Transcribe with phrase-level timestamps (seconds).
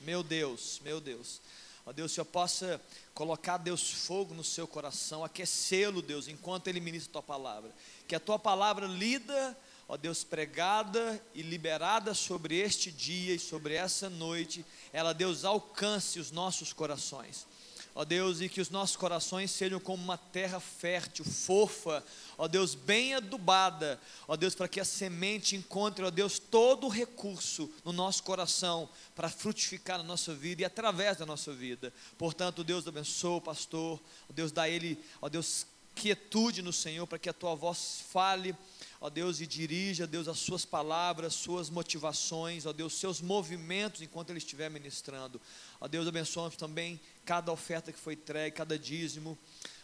[0.00, 1.40] Meu Deus, meu Deus.
[1.84, 2.80] Ó Deus, o Senhor possa
[3.12, 7.72] colocar, Deus, fogo no seu coração, aquecê-lo, Deus, enquanto Ele ministra a tua palavra.
[8.06, 9.56] Que a tua palavra lida,
[9.88, 16.20] ó Deus, pregada e liberada sobre este dia e sobre essa noite, ela, Deus, alcance
[16.20, 17.46] os nossos corações
[17.94, 22.04] ó Deus, e que os nossos corações sejam como uma terra fértil, fofa,
[22.38, 26.90] ó Deus, bem adubada, ó Deus, para que a semente encontre, ó Deus, todo o
[26.90, 31.92] recurso no nosso coração para frutificar na nossa vida e através da nossa vida.
[32.16, 37.18] Portanto, Deus abençoe o pastor, ó Deus, dá ele, ó Deus, quietude no Senhor, para
[37.18, 38.56] que a tua voz fale
[39.02, 44.30] ó Deus, e dirija, Deus, as suas palavras, suas motivações, ó Deus, seus movimentos enquanto
[44.30, 45.40] Ele estiver ministrando.
[45.82, 49.36] Ó Deus, abençoe também cada oferta que foi entregue, cada dízimo.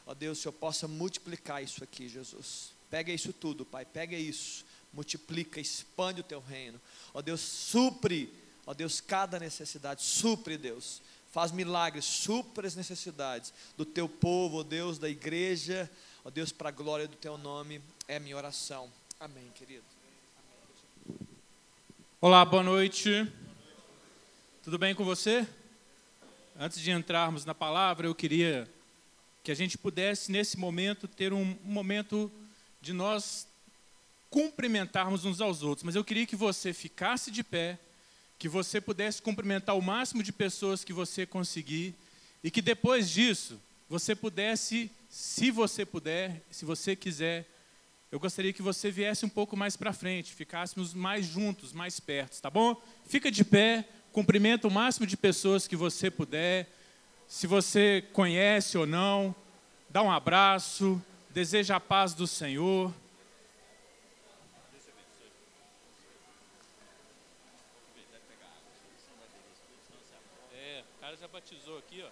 [0.06, 2.70] Ó Deus, o Senhor possa multiplicar isso aqui, Jesus.
[2.88, 6.80] Pega isso tudo, Pai, pega isso, multiplica, expande o teu reino.
[7.12, 8.32] Ó Deus, supre,
[8.64, 11.02] ó Deus, cada necessidade, supre, Deus.
[11.32, 15.90] Faz milagres, supre as necessidades do teu povo, ó Deus, da igreja,
[16.24, 18.88] ó Deus, para a glória do teu nome, é a minha oração.
[19.18, 19.84] Amém, querido.
[22.20, 23.26] Olá, boa noite.
[24.62, 25.44] Tudo bem com você?
[26.60, 28.68] Antes de entrarmos na palavra, eu queria
[29.44, 32.28] que a gente pudesse, nesse momento, ter um, momento
[32.80, 33.46] de nós
[34.28, 35.84] cumprimentarmos uns aos outros.
[35.84, 37.78] Mas eu queria que você ficasse de pé,
[38.40, 41.94] que você pudesse cumprimentar o máximo de pessoas que você conseguir,
[42.42, 43.56] e que depois disso,
[43.88, 47.46] você pudesse, se você puder, se você quiser,
[48.10, 52.42] eu gostaria que você viesse um pouco mais para frente, ficássemos mais juntos, mais perto,
[52.42, 52.82] tá bom?
[53.06, 53.88] Fica de pé,
[54.18, 56.68] cumprimenta o máximo de pessoas que você puder.
[57.28, 59.32] Se você conhece ou não,
[59.88, 62.92] dá um abraço, deseja a paz do Senhor.
[70.52, 72.10] É, o cara já batizou aqui, ó.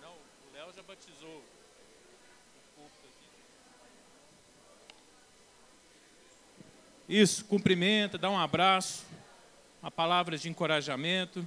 [0.00, 1.44] Não, o Léo já batizou.
[7.06, 9.04] Isso, cumprimenta, dá um abraço,
[9.86, 11.46] uma palavra de encorajamento.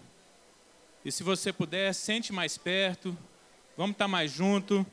[1.03, 3.17] E se você puder, sente mais perto,
[3.75, 4.85] vamos estar mais junto.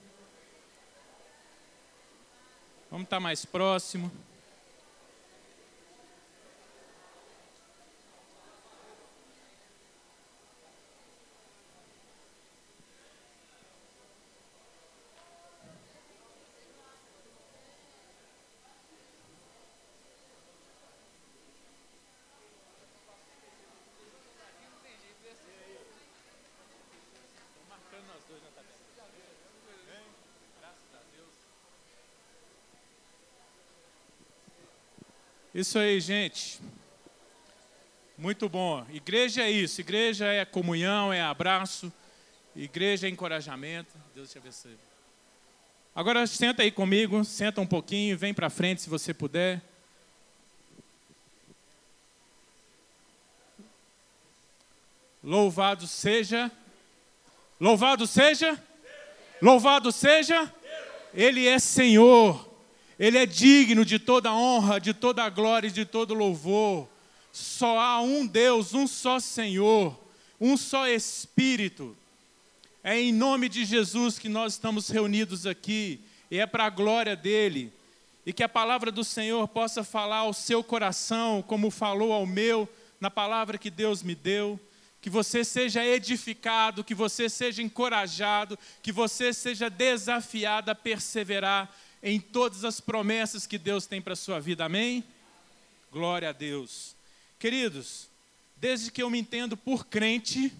[2.90, 4.10] Vamos estar mais próximo.
[35.56, 36.60] Isso aí, gente.
[38.18, 38.86] Muito bom.
[38.90, 39.80] Igreja é isso.
[39.80, 41.90] Igreja é comunhão, é abraço.
[42.54, 43.90] Igreja é encorajamento.
[44.14, 44.76] Deus te abençoe.
[45.94, 49.62] Agora senta aí comigo, senta um pouquinho, vem para frente se você puder.
[55.24, 56.52] Louvado seja.
[57.58, 58.62] Louvado seja.
[59.40, 60.52] Louvado seja.
[61.14, 62.55] Ele é Senhor.
[62.98, 66.88] Ele é digno de toda honra, de toda glória e de todo louvor.
[67.30, 69.98] Só há um Deus, um só Senhor,
[70.40, 71.94] um só Espírito.
[72.82, 77.14] É em nome de Jesus que nós estamos reunidos aqui, e é para a glória
[77.14, 77.70] dele.
[78.24, 82.66] E que a palavra do Senhor possa falar ao seu coração, como falou ao meu,
[82.98, 84.58] na palavra que Deus me deu.
[85.02, 91.70] Que você seja edificado, que você seja encorajado, que você seja desafiado a perseverar
[92.06, 95.02] em todas as promessas que Deus tem para a sua vida, amém?
[95.90, 96.94] Glória a Deus.
[97.36, 98.08] Queridos,
[98.56, 100.52] desde que eu me entendo por crente,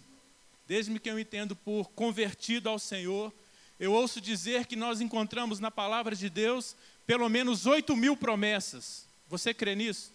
[0.66, 3.32] desde que eu me entendo por convertido ao Senhor,
[3.78, 6.74] eu ouço dizer que nós encontramos na palavra de Deus
[7.06, 9.06] pelo menos oito mil promessas.
[9.28, 10.10] Você crê nisso?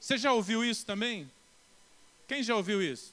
[0.00, 1.30] Você já ouviu isso também?
[2.26, 3.12] Quem já ouviu isso?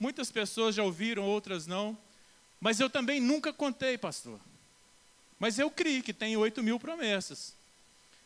[0.00, 1.94] Muitas pessoas já ouviram, outras não.
[2.58, 4.40] Mas eu também nunca contei, pastor.
[5.38, 7.54] Mas eu criei que tem oito mil promessas.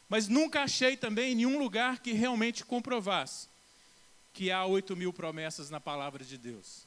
[0.09, 3.49] Mas nunca achei também nenhum lugar que realmente comprovasse
[4.33, 6.87] que há oito mil promessas na palavra de Deus.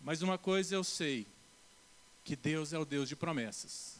[0.00, 1.26] Mas uma coisa eu sei,
[2.24, 3.96] que Deus é o Deus de promessas.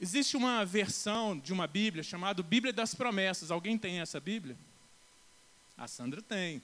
[0.00, 3.50] Existe uma versão de uma Bíblia chamada Bíblia das Promessas.
[3.50, 4.56] Alguém tem essa Bíblia?
[5.76, 6.62] A Sandra tem.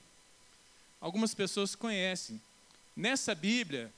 [1.01, 2.41] Algumas pessoas conhecem.
[2.97, 3.93] Nessa Bíblia,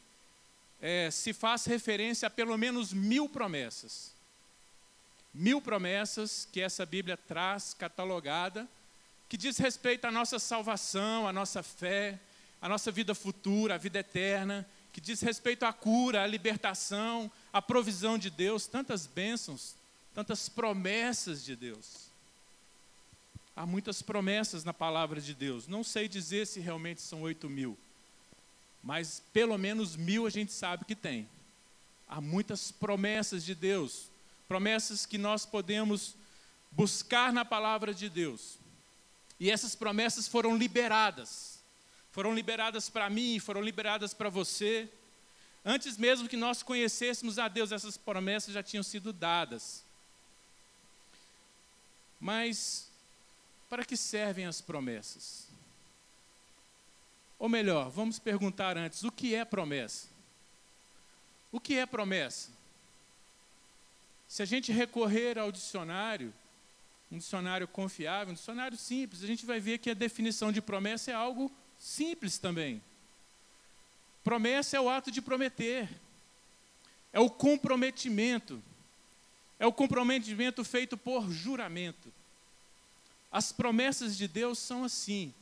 [0.80, 4.12] é, se faz referência a pelo menos mil promessas.
[5.32, 8.68] Mil promessas que essa Bíblia traz catalogada
[9.30, 12.18] que diz respeito à nossa salvação, à nossa fé,
[12.60, 17.62] à nossa vida futura, à vida eterna, que diz respeito à cura, à libertação, à
[17.62, 19.76] provisão de Deus, tantas bênçãos,
[20.12, 22.10] tantas promessas de Deus.
[23.54, 25.68] Há muitas promessas na palavra de Deus.
[25.68, 27.78] Não sei dizer se realmente são oito mil,
[28.82, 31.28] mas pelo menos mil a gente sabe que tem.
[32.08, 34.08] Há muitas promessas de Deus,
[34.48, 36.14] promessas que nós podemos
[36.70, 38.58] buscar na palavra de Deus.
[39.38, 41.60] E essas promessas foram liberadas.
[42.12, 44.88] Foram liberadas para mim, foram liberadas para você.
[45.64, 49.84] Antes mesmo que nós conhecêssemos a Deus, essas promessas já tinham sido dadas.
[52.18, 52.88] Mas
[53.68, 55.49] para que servem as promessas?
[57.40, 60.08] Ou melhor, vamos perguntar antes: o que é promessa?
[61.50, 62.50] O que é promessa?
[64.28, 66.32] Se a gente recorrer ao dicionário,
[67.10, 71.10] um dicionário confiável, um dicionário simples, a gente vai ver que a definição de promessa
[71.10, 72.80] é algo simples também.
[74.22, 75.88] Promessa é o ato de prometer,
[77.10, 78.62] é o comprometimento,
[79.58, 82.12] é o comprometimento feito por juramento.
[83.32, 85.32] As promessas de Deus são assim: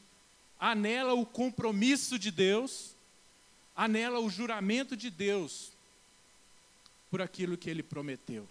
[0.59, 2.95] há nela o compromisso de Deus,
[3.75, 5.73] há nela o juramento de Deus
[7.11, 8.47] por aquilo que ele prometeu.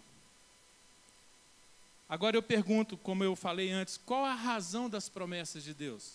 [2.10, 6.14] Agora eu pergunto, como eu falei antes, qual a razão das promessas de Deus?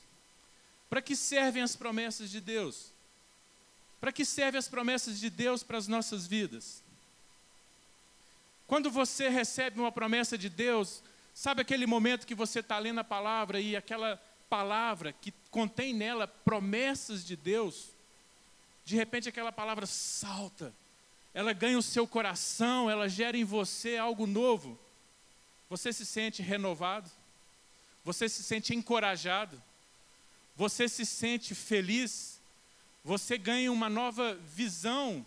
[0.88, 2.90] Para que servem as promessas de Deus?
[4.00, 6.82] Para que servem as promessas de Deus para as nossas vidas?
[8.66, 11.02] Quando você recebe uma promessa de Deus,
[11.34, 14.20] sabe aquele momento que você está lendo a palavra e aquela
[14.52, 17.88] palavra que contém nela promessas de Deus,
[18.84, 20.74] de repente aquela palavra salta,
[21.32, 24.78] ela ganha o seu coração, ela gera em você algo novo.
[25.70, 27.10] Você se sente renovado?
[28.04, 29.58] Você se sente encorajado?
[30.54, 32.38] Você se sente feliz?
[33.02, 35.24] Você ganha uma nova visão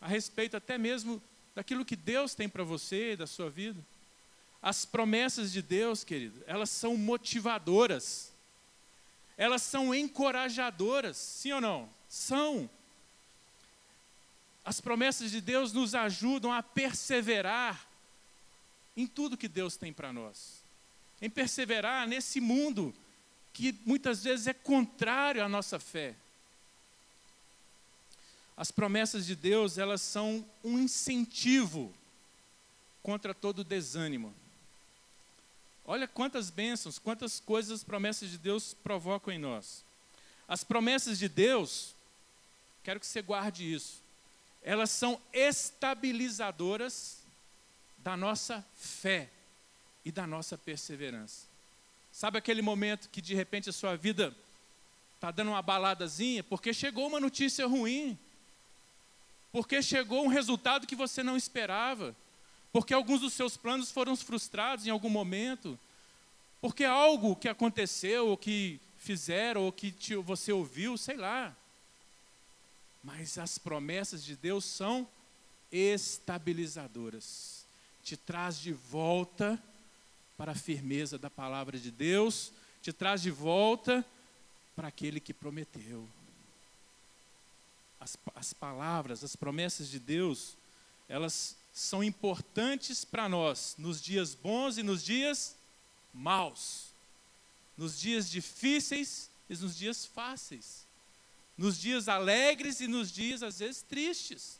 [0.00, 1.22] a respeito até mesmo
[1.54, 3.84] daquilo que Deus tem para você e da sua vida?
[4.66, 8.32] As promessas de Deus, querido, elas são motivadoras.
[9.38, 11.88] Elas são encorajadoras, sim ou não?
[12.08, 12.68] São.
[14.64, 17.86] As promessas de Deus nos ajudam a perseverar
[18.96, 20.60] em tudo que Deus tem para nós.
[21.22, 22.92] Em perseverar nesse mundo
[23.52, 26.16] que muitas vezes é contrário à nossa fé.
[28.56, 31.94] As promessas de Deus, elas são um incentivo
[33.00, 34.34] contra todo desânimo.
[35.88, 39.84] Olha quantas bênçãos, quantas coisas as promessas de Deus provocam em nós.
[40.48, 41.94] As promessas de Deus,
[42.82, 44.02] quero que você guarde isso,
[44.62, 47.18] elas são estabilizadoras
[47.98, 49.30] da nossa fé
[50.04, 51.46] e da nossa perseverança.
[52.10, 54.34] Sabe aquele momento que de repente a sua vida
[55.14, 58.18] está dando uma baladazinha porque chegou uma notícia ruim,
[59.52, 62.16] porque chegou um resultado que você não esperava,
[62.76, 65.78] porque alguns dos seus planos foram frustrados em algum momento,
[66.60, 71.56] porque algo que aconteceu, ou que fizeram, ou que te, você ouviu, sei lá.
[73.02, 75.08] Mas as promessas de Deus são
[75.72, 77.64] estabilizadoras
[78.04, 79.58] te traz de volta
[80.36, 82.52] para a firmeza da palavra de Deus,
[82.82, 84.04] te traz de volta
[84.76, 86.06] para aquele que prometeu.
[87.98, 90.58] As, as palavras, as promessas de Deus,
[91.08, 95.54] elas são importantes para nós nos dias bons e nos dias
[96.10, 96.86] maus,
[97.76, 100.86] nos dias difíceis e nos dias fáceis,
[101.56, 104.58] nos dias alegres e nos dias às vezes tristes.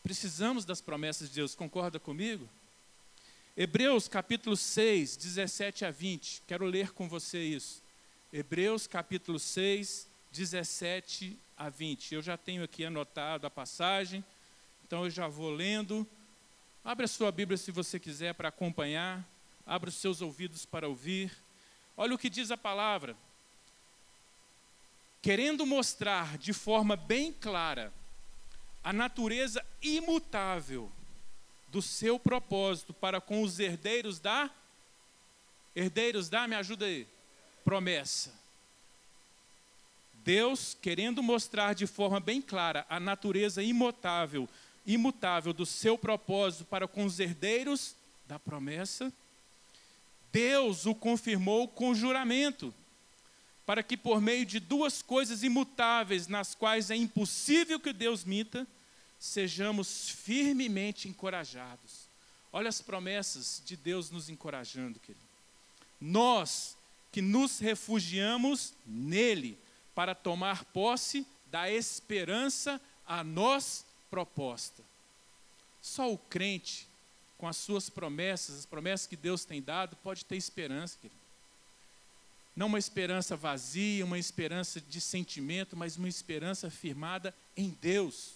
[0.00, 2.48] Precisamos das promessas de Deus, concorda comigo?
[3.56, 6.42] Hebreus capítulo 6, 17 a 20.
[6.46, 7.82] Quero ler com você isso.
[8.32, 12.14] Hebreus capítulo 6, 17 a 20.
[12.14, 14.24] Eu já tenho aqui anotado a passagem,
[14.94, 16.06] então eu já vou lendo.
[16.84, 19.28] Abra sua Bíblia se você quiser para acompanhar.
[19.66, 21.36] Abra os seus ouvidos para ouvir.
[21.96, 23.16] Olha o que diz a palavra.
[25.20, 27.92] Querendo mostrar de forma bem clara
[28.84, 30.92] a natureza imutável
[31.66, 34.48] do seu propósito para com os herdeiros da
[35.74, 37.04] herdeiros da, me ajuda aí,
[37.64, 38.32] promessa.
[40.24, 44.48] Deus querendo mostrar de forma bem clara a natureza imutável,
[44.86, 47.94] imutável do seu propósito para com os herdeiros
[48.26, 49.12] da promessa,
[50.32, 52.74] Deus o confirmou com juramento,
[53.64, 58.66] para que por meio de duas coisas imutáveis, nas quais é impossível que Deus minta,
[59.18, 62.04] sejamos firmemente encorajados.
[62.52, 65.24] Olha as promessas de Deus nos encorajando, querido.
[66.00, 66.76] nós
[67.10, 69.56] que nos refugiamos nele
[69.94, 73.84] para tomar posse da esperança a nós
[74.14, 74.80] proposta.
[75.82, 76.86] Só o crente,
[77.36, 81.20] com as suas promessas, as promessas que Deus tem dado, pode ter esperança, querido.
[82.54, 88.34] Não uma esperança vazia, uma esperança de sentimento, mas uma esperança firmada em Deus.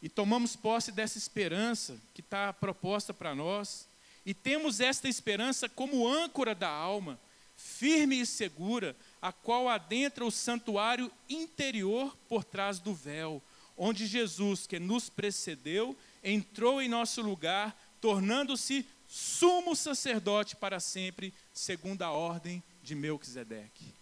[0.00, 3.88] E tomamos posse dessa esperança que está proposta para nós,
[4.24, 7.18] e temos esta esperança como âncora da alma,
[7.56, 13.42] firme e segura, a qual adentra o santuário interior por trás do véu,
[13.82, 22.02] onde Jesus, que nos precedeu, entrou em nosso lugar, tornando-se sumo sacerdote para sempre, segundo
[22.02, 23.94] a ordem de Melquisedeque.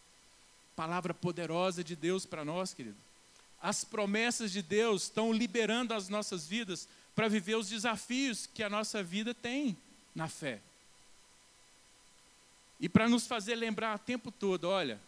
[0.75, 2.97] Palavra poderosa de Deus para nós, querido.
[3.63, 8.69] As promessas de Deus estão liberando as nossas vidas para viver os desafios que a
[8.69, 9.77] nossa vida tem
[10.13, 10.61] na fé.
[12.81, 15.01] E para nos fazer lembrar o tempo todo: olha,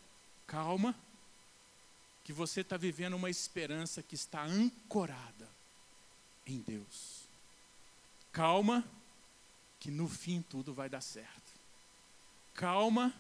[0.47, 0.95] calma,
[2.31, 5.49] que você está vivendo uma esperança que está ancorada
[6.47, 7.25] em Deus.
[8.31, 8.85] Calma,
[9.81, 11.53] que no fim tudo vai dar certo.
[12.55, 13.13] Calma,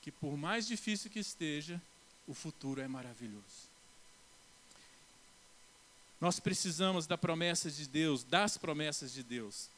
[0.00, 1.82] que por mais difícil que esteja,
[2.24, 3.68] o futuro é maravilhoso.
[6.20, 9.68] Nós precisamos da promessa de Deus, das promessas de Deus.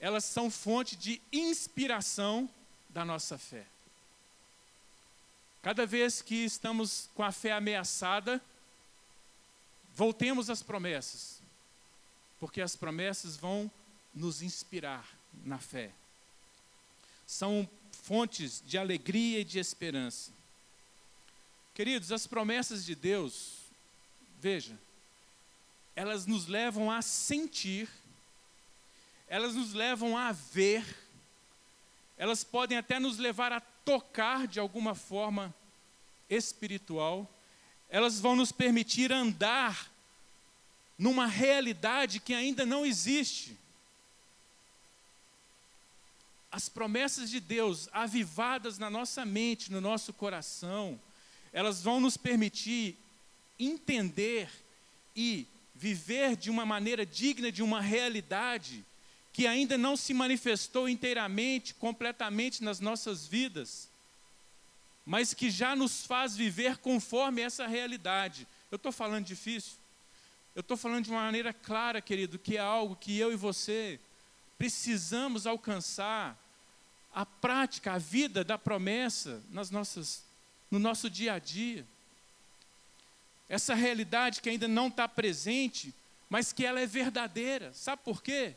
[0.00, 2.50] Elas são fonte de inspiração
[2.88, 3.64] da nossa fé.
[5.68, 8.42] Cada vez que estamos com a fé ameaçada,
[9.94, 11.42] voltemos às promessas,
[12.40, 13.70] porque as promessas vão
[14.14, 15.06] nos inspirar
[15.44, 15.90] na fé.
[17.26, 20.32] São fontes de alegria e de esperança.
[21.74, 23.58] Queridos, as promessas de Deus,
[24.40, 24.74] veja,
[25.94, 27.90] elas nos levam a sentir,
[29.28, 30.82] elas nos levam a ver,
[32.16, 35.54] elas podem até nos levar a tocar de alguma forma
[36.28, 37.28] espiritual,
[37.88, 39.90] elas vão nos permitir andar
[40.98, 43.56] numa realidade que ainda não existe.
[46.50, 51.00] As promessas de Deus avivadas na nossa mente, no nosso coração,
[51.52, 52.96] elas vão nos permitir
[53.58, 54.50] entender
[55.14, 58.84] e viver de uma maneira digna de uma realidade
[59.32, 63.88] que ainda não se manifestou inteiramente, completamente nas nossas vidas,
[65.08, 68.46] mas que já nos faz viver conforme essa realidade.
[68.70, 69.78] Eu estou falando difícil?
[70.54, 73.98] Eu estou falando de uma maneira clara, querido, que é algo que eu e você
[74.58, 76.38] precisamos alcançar
[77.10, 80.24] a prática, a vida da promessa nas nossas,
[80.70, 81.86] no nosso dia a dia.
[83.48, 85.94] Essa realidade que ainda não está presente,
[86.28, 87.72] mas que ela é verdadeira.
[87.72, 88.54] Sabe por quê?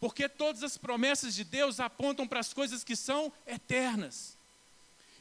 [0.00, 4.37] Porque todas as promessas de Deus apontam para as coisas que são eternas.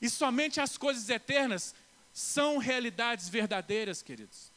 [0.02, 1.74] E somente as coisas eternas
[2.14, 4.52] são realidades verdadeiras, queridos.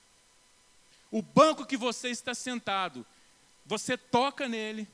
[1.11, 3.05] O banco que você está sentado,
[3.67, 4.89] você toca nele,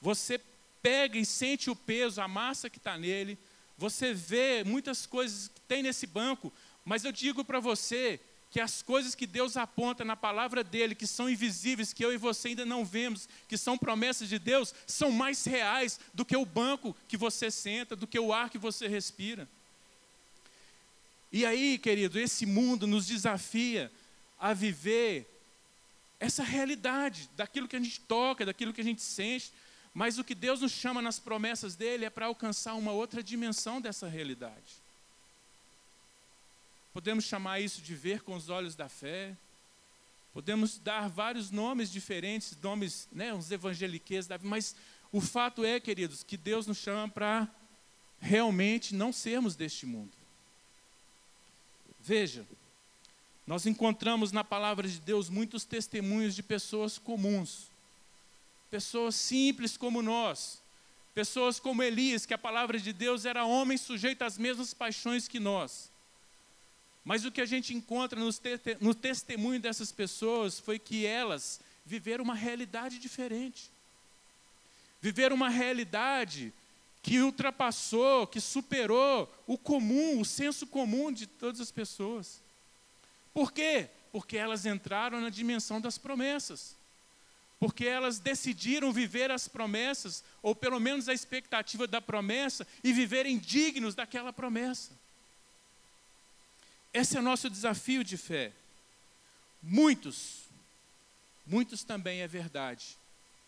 [0.00, 0.40] você
[0.82, 3.38] pega e sente o peso, a massa que está nele,
[3.78, 6.52] você vê muitas coisas que tem nesse banco,
[6.84, 11.08] mas eu digo para você que as coisas que Deus aponta na palavra dele, que
[11.08, 15.10] são invisíveis, que eu e você ainda não vemos, que são promessas de Deus, são
[15.10, 18.86] mais reais do que o banco que você senta, do que o ar que você
[18.86, 19.48] respira.
[21.34, 23.90] E aí, querido, esse mundo nos desafia
[24.38, 25.28] a viver
[26.20, 29.52] essa realidade daquilo que a gente toca, daquilo que a gente sente,
[29.92, 33.80] mas o que Deus nos chama nas promessas dele é para alcançar uma outra dimensão
[33.80, 34.76] dessa realidade.
[36.92, 39.36] Podemos chamar isso de ver com os olhos da fé.
[40.32, 44.76] Podemos dar vários nomes diferentes, nomes, né, uns evangeliquez, mas
[45.10, 47.48] o fato é, queridos, que Deus nos chama para
[48.20, 50.23] realmente não sermos deste mundo.
[52.06, 52.46] Veja,
[53.46, 57.68] nós encontramos na palavra de Deus muitos testemunhos de pessoas comuns,
[58.70, 60.60] pessoas simples como nós,
[61.14, 65.40] pessoas como Elias, que a palavra de Deus era homem sujeito às mesmas paixões que
[65.40, 65.90] nós.
[67.06, 68.20] Mas o que a gente encontra
[68.80, 73.70] no testemunho dessas pessoas foi que elas viveram uma realidade diferente.
[75.00, 76.52] Viveram uma realidade
[77.04, 82.40] que ultrapassou, que superou o comum, o senso comum de todas as pessoas.
[83.34, 83.90] Por quê?
[84.10, 86.74] Porque elas entraram na dimensão das promessas.
[87.60, 93.36] Porque elas decidiram viver as promessas, ou pelo menos a expectativa da promessa, e viverem
[93.36, 94.90] dignos daquela promessa.
[96.90, 98.50] Esse é nosso desafio de fé.
[99.62, 100.44] Muitos,
[101.46, 102.96] muitos também é verdade,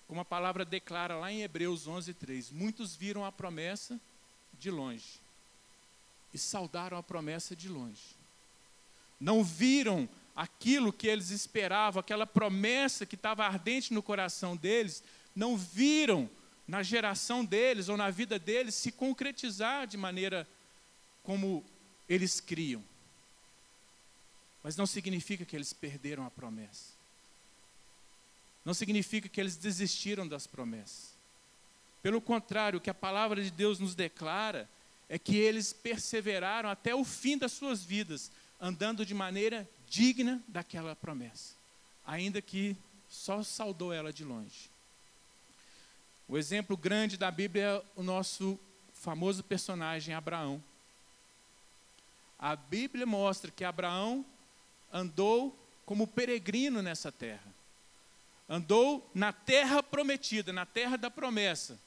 [0.06, 4.00] como a palavra declara lá em Hebreus 11:3, muitos viram a promessa
[4.58, 5.20] de longe
[6.32, 8.16] e saudaram a promessa de longe.
[9.18, 15.02] Não viram aquilo que eles esperavam, aquela promessa que estava ardente no coração deles,
[15.34, 16.28] não viram
[16.68, 20.46] na geração deles ou na vida deles se concretizar de maneira
[21.22, 21.64] como
[22.08, 22.84] eles criam.
[24.62, 26.95] Mas não significa que eles perderam a promessa.
[28.66, 31.14] Não significa que eles desistiram das promessas.
[32.02, 34.68] Pelo contrário, o que a palavra de Deus nos declara
[35.08, 38.28] é que eles perseveraram até o fim das suas vidas,
[38.60, 41.54] andando de maneira digna daquela promessa,
[42.04, 42.76] ainda que
[43.08, 44.68] só saudou ela de longe.
[46.28, 48.58] O exemplo grande da Bíblia é o nosso
[48.92, 50.60] famoso personagem Abraão.
[52.36, 54.26] A Bíblia mostra que Abraão
[54.92, 57.55] andou como peregrino nessa terra.
[58.48, 61.78] Andou na terra prometida, na terra da promessa.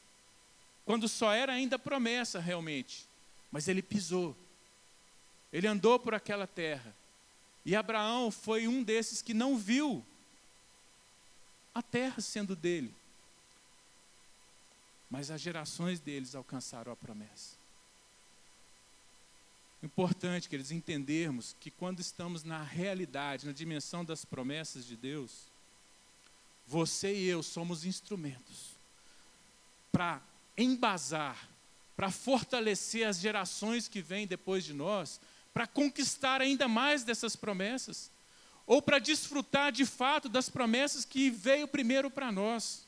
[0.85, 3.05] Quando só era ainda promessa realmente.
[3.51, 4.35] Mas ele pisou.
[5.51, 6.95] Ele andou por aquela terra.
[7.65, 10.03] E Abraão foi um desses que não viu
[11.73, 12.93] a terra sendo dele.
[15.09, 17.57] Mas as gerações deles alcançaram a promessa.
[19.81, 25.48] Importante que eles entendermos que quando estamos na realidade, na dimensão das promessas de Deus,
[26.69, 28.75] você e eu somos instrumentos
[29.91, 30.21] para
[30.55, 31.49] embasar,
[31.95, 35.19] para fortalecer as gerações que vêm depois de nós,
[35.51, 38.11] para conquistar ainda mais dessas promessas,
[38.67, 42.85] ou para desfrutar de fato das promessas que veio primeiro para nós.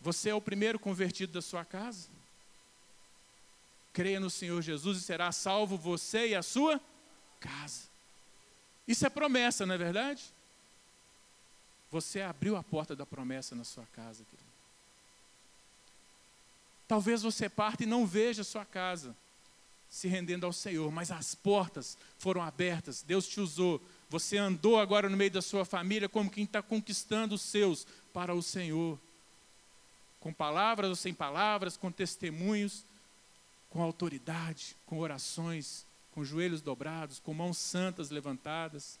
[0.00, 2.08] Você é o primeiro convertido da sua casa?
[3.92, 6.80] Creia no Senhor Jesus e será salvo você e a sua
[7.38, 7.93] casa.
[8.86, 10.22] Isso é promessa, não é verdade?
[11.90, 14.44] Você abriu a porta da promessa na sua casa, querido.
[16.86, 19.16] Talvez você parte e não veja a sua casa
[19.88, 23.80] se rendendo ao Senhor, mas as portas foram abertas, Deus te usou.
[24.10, 28.34] Você andou agora no meio da sua família como quem está conquistando os seus para
[28.34, 28.98] o Senhor.
[30.18, 32.84] Com palavras ou sem palavras, com testemunhos,
[33.70, 39.00] com autoridade, com orações, com joelhos dobrados, com mãos santas levantadas.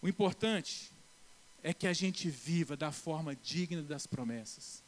[0.00, 0.90] O importante
[1.62, 4.82] é que a gente viva da forma digna das promessas.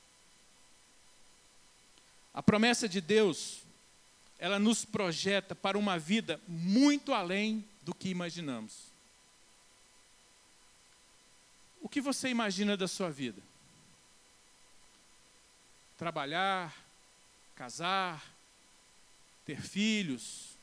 [2.32, 3.60] A promessa de Deus,
[4.38, 8.90] ela nos projeta para uma vida muito além do que imaginamos.
[11.82, 13.42] O que você imagina da sua vida?
[15.98, 16.74] Trabalhar,
[17.54, 18.31] casar,
[19.44, 20.56] ter filhos,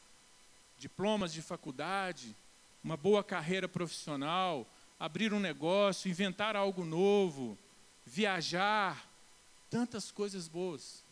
[0.78, 2.36] diplomas de faculdade,
[2.84, 4.66] uma boa carreira profissional,
[5.00, 7.58] abrir um negócio, inventar algo novo,
[8.06, 9.08] viajar,
[9.70, 11.04] tantas coisas boas.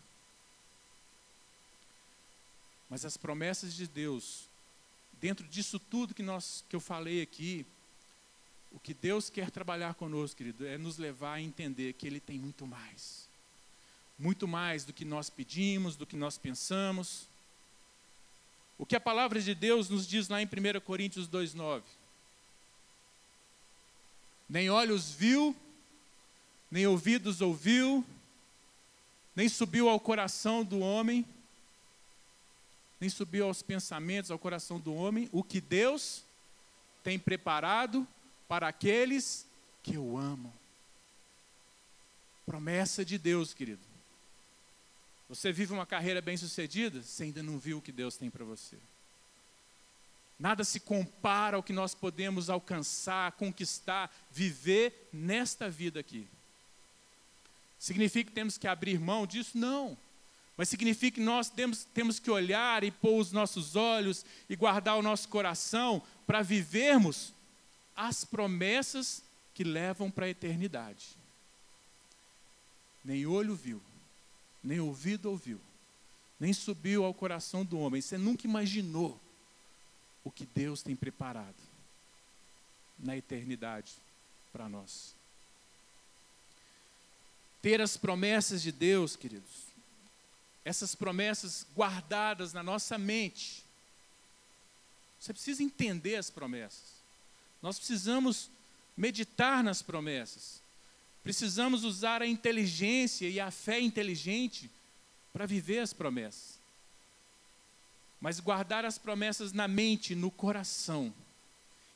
[2.89, 4.47] Mas as promessas de Deus,
[5.19, 7.65] dentro disso tudo que, nós, que eu falei aqui,
[8.71, 12.37] o que Deus quer trabalhar conosco, querido, é nos levar a entender que Ele tem
[12.37, 13.27] muito mais.
[14.17, 17.27] Muito mais do que nós pedimos, do que nós pensamos.
[18.77, 21.81] O que a palavra de Deus nos diz lá em 1 Coríntios 2,9.
[24.47, 25.55] Nem olhos viu,
[26.69, 28.05] nem ouvidos ouviu,
[29.35, 31.25] nem subiu ao coração do homem
[32.99, 36.23] nem subiu aos pensamentos, ao coração do homem, o que Deus
[37.03, 38.07] tem preparado
[38.47, 39.45] para aqueles
[39.83, 40.51] que o amam.
[42.45, 43.81] Promessa de Deus, querido.
[45.29, 48.77] Você vive uma carreira bem-sucedida, você ainda não viu o que Deus tem para você.
[50.39, 56.27] Nada se compara ao que nós podemos alcançar, conquistar, viver nesta vida aqui.
[57.79, 59.57] Significa que temos que abrir mão disso?
[59.57, 59.97] Não
[60.57, 64.97] mas significa que nós temos, temos que olhar e pôr os nossos olhos e guardar
[64.97, 67.31] o nosso coração para vivermos
[67.95, 69.21] as promessas
[69.53, 71.05] que levam para a eternidade.
[73.05, 73.79] Nem olho viu,
[74.63, 75.59] nem ouvido ouviu,
[76.39, 78.01] nem subiu ao coração do homem.
[78.01, 79.19] Você nunca imaginou
[80.23, 81.55] o que Deus tem preparado
[82.99, 83.93] na eternidade
[84.51, 85.15] para nós.
[87.61, 89.67] Ter as promessas de Deus, queridos,
[90.63, 93.63] essas promessas guardadas na nossa mente.
[95.19, 96.97] Você precisa entender as promessas.
[97.61, 98.49] Nós precisamos
[98.95, 100.61] meditar nas promessas.
[101.27, 104.71] Precisamos usar a inteligência e a fé inteligente
[105.33, 106.57] para viver as promessas.
[108.21, 111.13] Mas guardar as promessas na mente, no coração,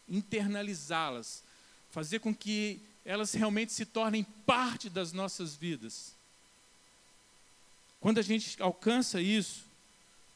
[0.06, 1.46] internalizá-las,
[1.92, 6.14] fazer com que elas realmente se tornem parte das nossas vidas.
[8.02, 9.64] Quando a gente alcança isso,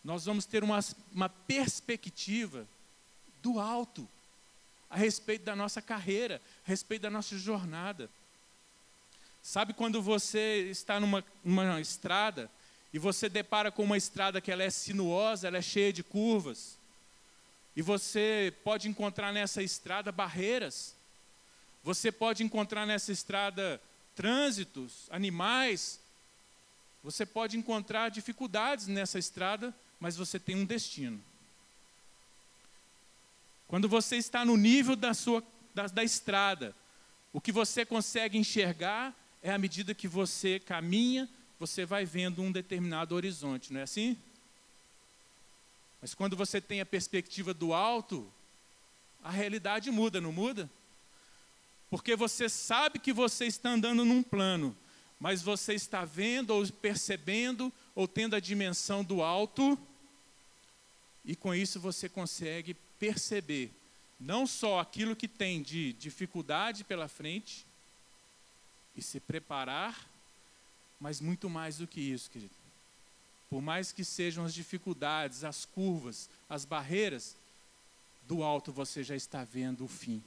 [0.06, 0.80] nós vamos ter uma,
[1.12, 2.66] uma perspectiva
[3.44, 4.08] do alto
[4.90, 8.10] a respeito da nossa carreira, a respeito da nossa jornada.
[9.46, 12.50] Sabe quando você está numa, numa estrada
[12.92, 16.80] e você depara com uma estrada que ela é sinuosa, ela é cheia de curvas,
[17.76, 20.96] e você pode encontrar nessa estrada barreiras,
[21.84, 23.80] você pode encontrar nessa estrada
[24.16, 26.00] trânsitos, animais,
[27.04, 31.24] você pode encontrar dificuldades nessa estrada, mas você tem um destino.
[33.68, 35.44] Quando você está no nível da, sua,
[35.76, 36.76] da, da estrada,
[37.32, 39.14] o que você consegue enxergar
[39.46, 41.30] é à medida que você caminha,
[41.60, 44.18] você vai vendo um determinado horizonte, não é assim?
[46.02, 48.28] Mas quando você tem a perspectiva do alto,
[49.24, 50.68] a realidade muda, não muda?
[51.92, 54.76] Porque você sabe que você está andando num plano,
[55.20, 59.78] mas você está vendo ou percebendo ou tendo a dimensão do alto,
[61.24, 63.72] e com isso você consegue perceber
[64.20, 67.64] não só aquilo que tem de dificuldade pela frente
[68.96, 70.08] e se preparar,
[71.00, 72.54] mas muito mais do que isso, querido.
[73.50, 77.36] Por mais que sejam as dificuldades, as curvas, as barreiras,
[78.28, 80.24] do alto você já está vendo o fim.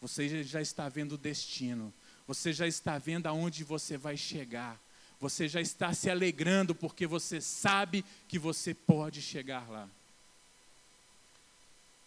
[0.00, 1.92] Você já está vendo o destino.
[2.26, 4.78] Você já está vendo aonde você vai chegar.
[5.20, 9.88] Você já está se alegrando porque você sabe que você pode chegar lá.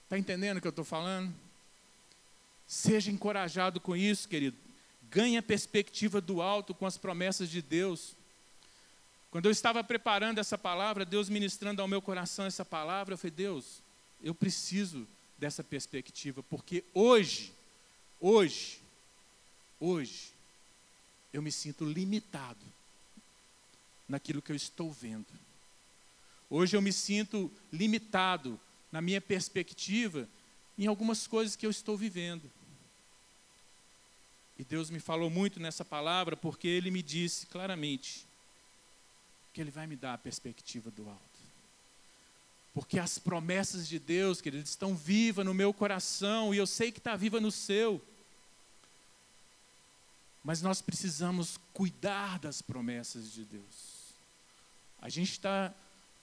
[0.03, 1.33] Está entendendo o que eu estou falando?
[2.65, 4.55] Seja encorajado com isso, querido.
[5.09, 8.15] Ganhe a perspectiva do alto com as promessas de Deus.
[9.31, 13.31] Quando eu estava preparando essa palavra, Deus ministrando ao meu coração essa palavra, eu falei:
[13.31, 13.81] Deus,
[14.21, 17.53] eu preciso dessa perspectiva, porque hoje,
[18.19, 18.81] hoje,
[19.79, 20.31] hoje,
[21.31, 22.65] eu me sinto limitado
[24.07, 25.27] naquilo que eu estou vendo.
[26.49, 28.59] Hoje eu me sinto limitado
[28.91, 30.27] na minha perspectiva,
[30.77, 32.49] em algumas coisas que eu estou vivendo.
[34.57, 38.25] E Deus me falou muito nessa palavra, porque Ele me disse claramente
[39.53, 41.21] que Ele vai me dar a perspectiva do alto.
[42.73, 46.99] Porque as promessas de Deus, queridos, estão vivas no meu coração e eu sei que
[46.99, 48.01] está viva no seu.
[50.43, 54.13] Mas nós precisamos cuidar das promessas de Deus.
[55.01, 55.73] A gente está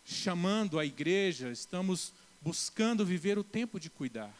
[0.04, 4.34] chamando a igreja, estamos buscando viver o tempo de cuidar.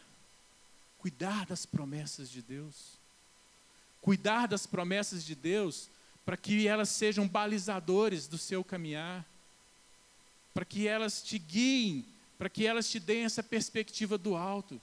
[0.98, 3.03] Cuidar das promessas de Deus.
[4.04, 5.88] Cuidar das promessas de Deus
[6.26, 9.24] para que elas sejam balizadores do seu caminhar,
[10.52, 12.04] para que elas te guiem,
[12.36, 14.78] para que elas te deem essa perspectiva do alto,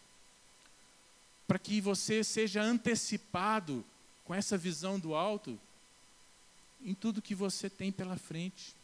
[1.48, 3.86] para que você seja antecipado
[4.26, 5.60] com essa visão do alto
[6.84, 8.76] em tudo que você tem pela frente.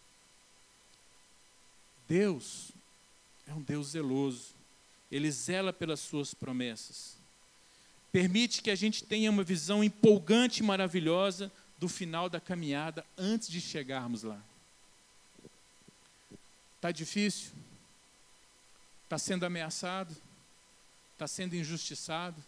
[2.08, 2.70] Deus
[3.48, 4.54] é um Deus zeloso.
[5.12, 7.17] Ele zela pelas suas promessas.
[8.12, 13.48] Permite que a gente tenha uma visão empolgante e maravilhosa do final da caminhada antes
[13.48, 14.42] de chegarmos lá.
[16.76, 17.52] Está difícil?
[19.04, 20.16] Está sendo ameaçado?
[21.14, 22.44] Está sendo injustiçado?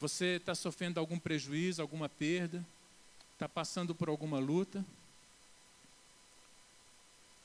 [0.00, 2.64] Você está sofrendo algum prejuízo, alguma perda?
[3.34, 4.84] Está passando por alguma luta?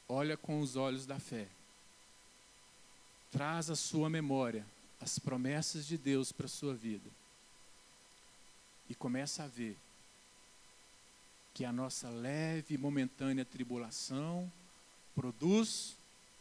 [0.08, 1.48] Olha com os olhos da fé
[3.32, 4.66] traz à sua memória
[5.02, 7.10] as promessas de Deus para a sua vida.
[8.88, 9.78] E começa a ver
[11.54, 14.52] que a nossa leve e momentânea tribulação
[15.16, 15.96] produz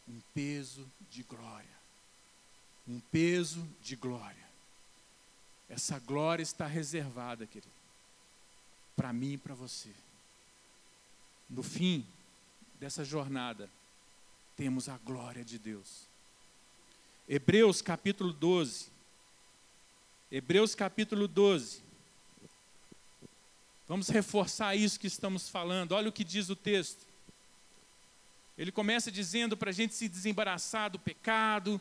[0.06, 1.80] um peso de glória.
[2.86, 4.48] Um peso de glória.
[5.68, 7.72] Essa glória está reservada, querido,
[8.96, 9.90] para mim e para você.
[11.48, 12.04] No fim
[12.78, 13.70] dessa jornada,
[14.56, 16.09] temos a glória de Deus.
[17.32, 18.86] Hebreus capítulo 12.
[20.32, 21.80] Hebreus capítulo 12.
[23.86, 25.92] Vamos reforçar isso que estamos falando.
[25.92, 27.06] Olha o que diz o texto.
[28.58, 31.80] Ele começa dizendo para a gente se desembaraçar do pecado,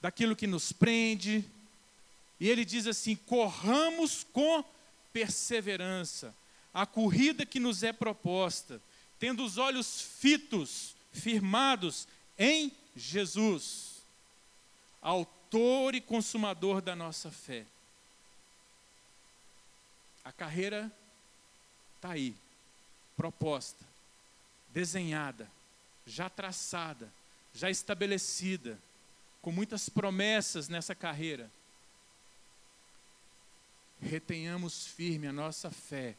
[0.00, 1.44] daquilo que nos prende.
[2.40, 4.64] E ele diz assim: corramos com
[5.12, 6.34] perseverança
[6.74, 8.82] a corrida que nos é proposta,
[9.20, 13.91] tendo os olhos fitos, firmados em Jesus
[15.02, 17.66] autor e consumador da nossa fé.
[20.24, 20.90] A carreira
[21.96, 22.34] está aí,
[23.16, 23.84] proposta,
[24.72, 25.50] desenhada,
[26.06, 27.12] já traçada,
[27.52, 28.78] já estabelecida,
[29.42, 31.50] com muitas promessas nessa carreira.
[34.00, 36.16] retenhamos firme a nossa fé.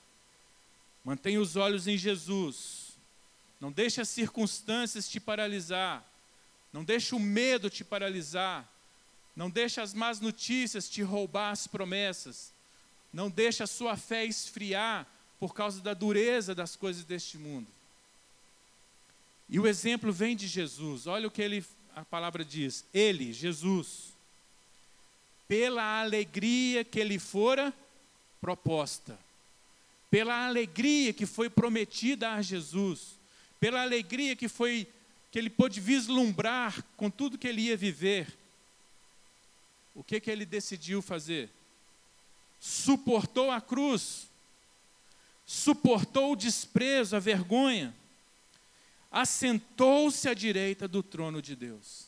[1.04, 2.98] Mantenha os olhos em Jesus.
[3.60, 6.06] Não deixe as circunstâncias te paralisar.
[6.72, 8.70] Não deixe o medo te paralisar.
[9.36, 12.52] Não deixe as más notícias te roubar as promessas.
[13.12, 15.08] Não deixe a sua fé esfriar
[15.40, 17.68] por causa da dureza das coisas deste mundo.
[19.50, 21.06] E o exemplo vem de Jesus.
[21.08, 21.66] Olha o que ele,
[21.96, 22.86] a palavra diz.
[22.94, 24.14] Ele, Jesus,
[25.48, 27.74] pela alegria que lhe fora
[28.42, 29.18] proposta,
[30.10, 33.20] pela alegria que foi prometida a Jesus,
[33.60, 34.88] pela alegria que foi
[35.32, 38.28] que ele pôde vislumbrar com tudo que ele ia viver.
[39.96, 41.50] O que que ele decidiu fazer?
[42.60, 44.28] Suportou a cruz,
[45.46, 47.94] suportou o desprezo, a vergonha,
[49.12, 52.08] assentou-se à direita do trono de Deus.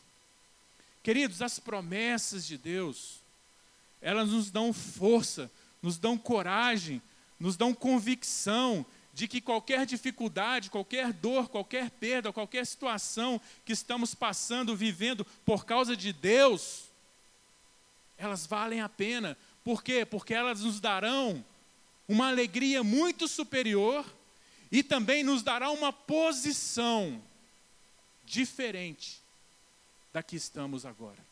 [1.03, 3.19] Queridos, as promessas de Deus,
[4.01, 7.01] elas nos dão força, nos dão coragem,
[7.39, 14.15] nos dão convicção de que qualquer dificuldade, qualquer dor, qualquer perda, qualquer situação que estamos
[14.15, 16.89] passando, vivendo por causa de Deus,
[18.17, 19.37] elas valem a pena.
[19.63, 20.05] Por quê?
[20.05, 21.43] Porque elas nos darão
[22.07, 24.05] uma alegria muito superior
[24.71, 27.21] e também nos dará uma posição
[28.23, 29.21] diferente
[30.13, 31.23] da que estamos agora.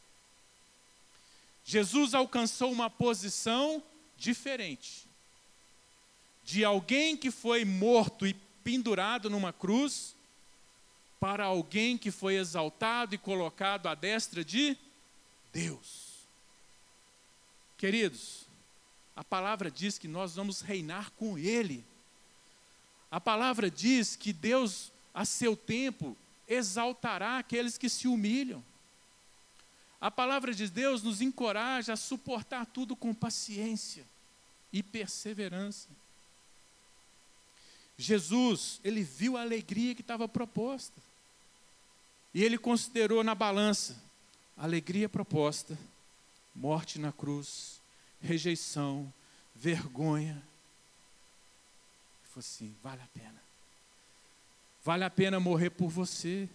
[1.66, 3.82] Jesus alcançou uma posição
[4.18, 5.06] diferente
[6.44, 10.16] de alguém que foi morto e pendurado numa cruz
[11.20, 14.78] para alguém que foi exaltado e colocado à destra de
[15.54, 16.13] Deus.
[17.84, 18.46] Queridos,
[19.14, 21.84] a palavra diz que nós vamos reinar com Ele.
[23.12, 26.16] A palavra diz que Deus, a seu tempo,
[26.48, 28.64] exaltará aqueles que se humilham.
[30.00, 34.06] A palavra de Deus nos encoraja a suportar tudo com paciência
[34.72, 35.90] e perseverança.
[37.98, 41.02] Jesus, ele viu a alegria que estava proposta.
[42.34, 44.02] E ele considerou na balança
[44.56, 45.78] alegria proposta,
[46.56, 47.82] morte na cruz,
[48.22, 49.12] rejeição,
[49.56, 50.42] vergonha,
[52.24, 53.42] falou assim: vale a pena.
[54.84, 56.50] Vale a pena morrer por você.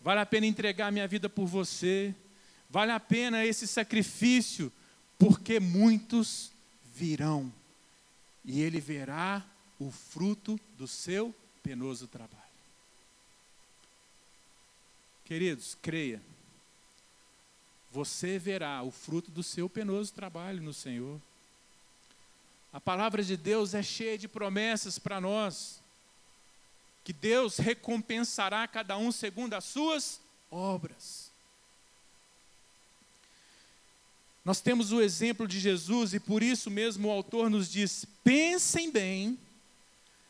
[0.00, 2.14] Vale a pena entregar minha vida por você.
[2.68, 4.72] Vale a pena esse sacrifício,
[5.18, 6.52] porque muitos
[6.84, 7.52] virão
[8.44, 9.44] e ele verá
[9.78, 12.40] o fruto do seu penoso trabalho.
[15.24, 16.22] Queridos, creia.
[17.90, 21.20] Você verá o fruto do seu penoso trabalho no Senhor.
[22.72, 25.80] A palavra de Deus é cheia de promessas para nós.
[27.02, 31.30] Que Deus recompensará cada um segundo as suas obras.
[34.44, 38.90] Nós temos o exemplo de Jesus e por isso mesmo o autor nos diz: pensem
[38.90, 39.38] bem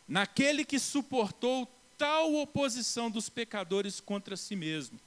[0.09, 4.99] naquele que suportou tal oposição dos pecadores contra si mesmo,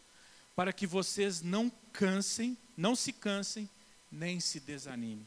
[0.56, 3.70] para que vocês não cansem, não se cansem,
[4.12, 5.26] nem se desanimem.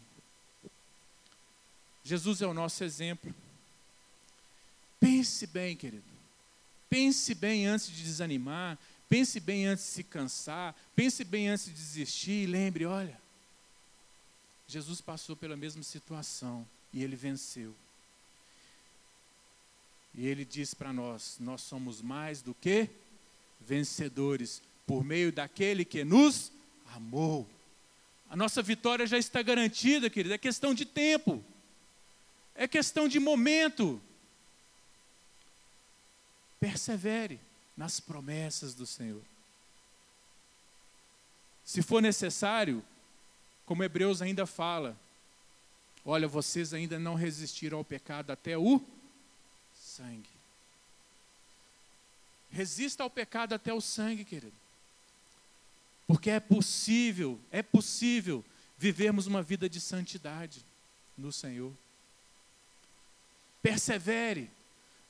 [2.05, 3.35] Jesus é o nosso exemplo.
[5.01, 6.05] Pense bem, querido.
[6.89, 8.79] Pense bem antes de desanimar.
[9.09, 10.75] Pense bem antes de se cansar.
[10.95, 12.45] Pense bem antes de desistir.
[12.45, 13.21] E lembre: olha,
[14.69, 17.75] Jesus passou pela mesma situação e ele venceu.
[20.15, 22.89] E ele diz para nós: nós somos mais do que
[23.61, 26.53] vencedores por meio daquele que nos
[26.95, 27.49] amou.
[28.29, 31.45] A nossa vitória já está garantida, querido, é questão de tempo
[32.57, 34.01] é questão de momento.
[36.59, 37.39] Persevere
[37.77, 39.23] nas promessas do Senhor.
[41.65, 42.83] Se for necessário,
[43.67, 44.97] como Hebreus ainda fala,
[46.05, 48.81] olha, vocês ainda não resistiram ao pecado até o
[49.75, 50.31] sangue.
[52.51, 54.57] Resista ao pecado até o sangue, querido.
[56.07, 58.45] Porque é possível, é possível
[58.79, 60.65] vivermos uma vida de santidade
[61.17, 61.73] no Senhor
[63.67, 64.49] persevere.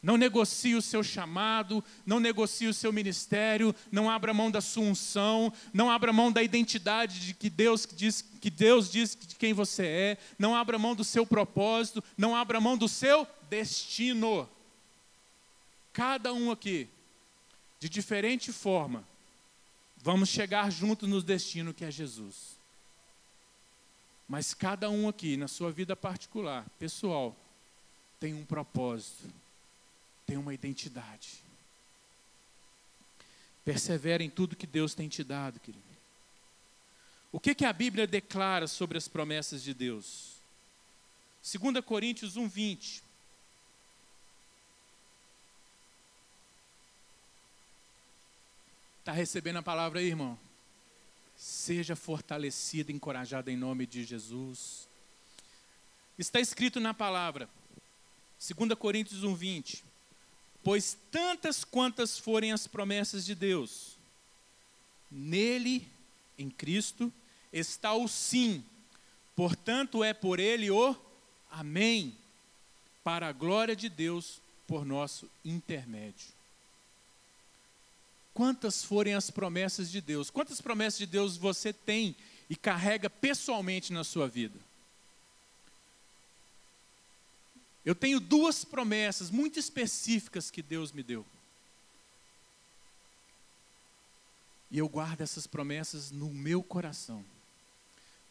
[0.02, 4.85] Não negocie o seu chamado, não negocie o seu ministério, não abra mão da sua
[4.85, 9.52] unção, não abra mão da identidade de que Deus diz que Deus diz de quem
[9.52, 14.48] você é, não abra mão do seu propósito, não abra mão do seu destino.
[15.92, 16.88] Cada um aqui,
[17.78, 19.04] de diferente forma,
[20.07, 22.55] vamos chegar juntos no destino que é Jesus.
[24.29, 27.37] Mas cada um aqui, na sua vida particular, pessoal,
[28.21, 29.25] tem um propósito,
[30.25, 31.42] tem uma identidade.
[33.64, 35.83] Persevera em tudo que Deus tem te dado, querido.
[37.33, 40.37] O que, que a Bíblia declara sobre as promessas de Deus?
[41.42, 42.49] 2 Coríntios 1,
[49.07, 50.37] Está recebendo a palavra aí, irmão?
[51.37, 54.88] Seja fortalecido, encorajado em nome de Jesus.
[56.19, 57.49] Está escrito na palavra,
[58.40, 59.85] 2 Coríntios 1, 20.
[60.64, 63.97] Pois tantas quantas forem as promessas de Deus,
[65.09, 65.88] nele,
[66.37, 67.12] em Cristo,
[67.53, 68.64] está o sim,
[69.37, 70.97] portanto é por ele o
[71.49, 72.12] amém,
[73.05, 76.36] para a glória de Deus por nosso intermédio.
[78.37, 80.29] Quantas forem as promessas de Deus?
[80.29, 82.14] Quantas promessas de Deus você tem
[82.51, 84.61] e carrega pessoalmente na sua vida?
[87.83, 91.25] Eu tenho duas promessas muito específicas que Deus me deu.
[94.70, 97.25] E eu guardo essas promessas no meu coração.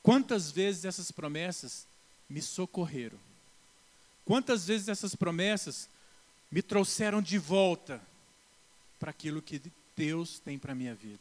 [0.04, 1.88] Quantas vezes essas promessas
[2.30, 3.18] me socorreram?
[4.24, 5.90] Quantas vezes essas promessas
[6.52, 8.00] me trouxeram de volta
[9.00, 9.60] para aquilo que
[9.96, 11.20] Deus tem para a minha vida?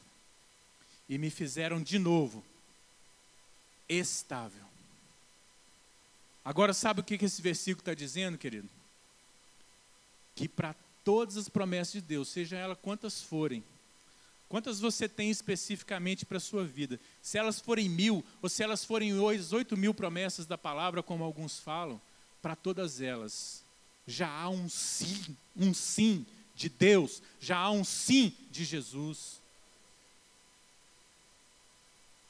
[1.08, 2.44] E me fizeram de novo
[3.88, 4.64] estável.
[6.44, 8.68] Agora, sabe o que esse versículo está dizendo, querido?
[10.34, 13.62] Que para todas as promessas de Deus, seja ela quantas forem,
[14.48, 18.84] quantas você tem especificamente para a sua vida, se elas forem mil, ou se elas
[18.84, 22.00] forem oito mil promessas da palavra, como alguns falam,
[22.42, 23.62] para todas elas,
[24.06, 29.40] já há um sim, um sim de Deus, já há um sim de Jesus.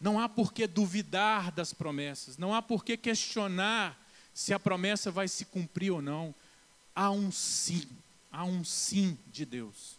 [0.01, 3.99] Não há por que duvidar das promessas, não há por que questionar
[4.35, 6.35] se a promessa vai se cumprir ou não.
[6.95, 7.89] Há um sim,
[8.33, 9.97] há um sim de Deus.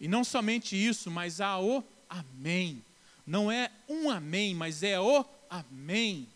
[0.00, 2.82] E não somente isso, mas há o amém.
[3.26, 6.28] Não é um amém, mas é o amém.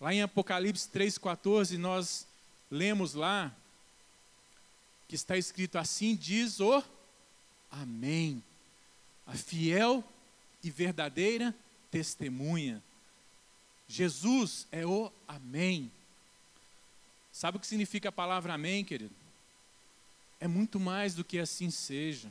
[0.00, 2.26] Lá em Apocalipse 3,14, nós
[2.70, 3.54] lemos lá
[5.14, 6.82] que está escrito assim: diz o
[7.70, 8.42] Amém.
[9.24, 10.02] A fiel
[10.60, 11.54] e verdadeira
[11.88, 12.82] testemunha
[13.86, 15.88] Jesus é o Amém.
[17.32, 19.14] Sabe o que significa a palavra Amém, querido?
[20.40, 22.28] É muito mais do que assim seja.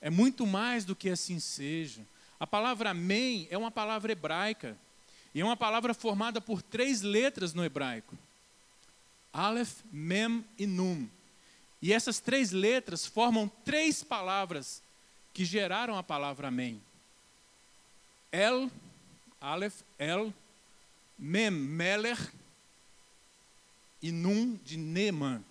[0.00, 2.04] É muito mais do que assim seja.
[2.40, 4.76] A palavra Amém é uma palavra hebraica.
[5.32, 8.18] E é uma palavra formada por três letras no hebraico:
[9.32, 11.08] Aleph, Mem e Num.
[11.80, 14.82] E essas três letras formam três palavras
[15.32, 16.80] que geraram a palavra Amém.
[18.32, 18.70] El,
[19.40, 20.32] Aleph, El,
[21.18, 22.18] Mem, Meler
[24.02, 25.44] e Num de Neman.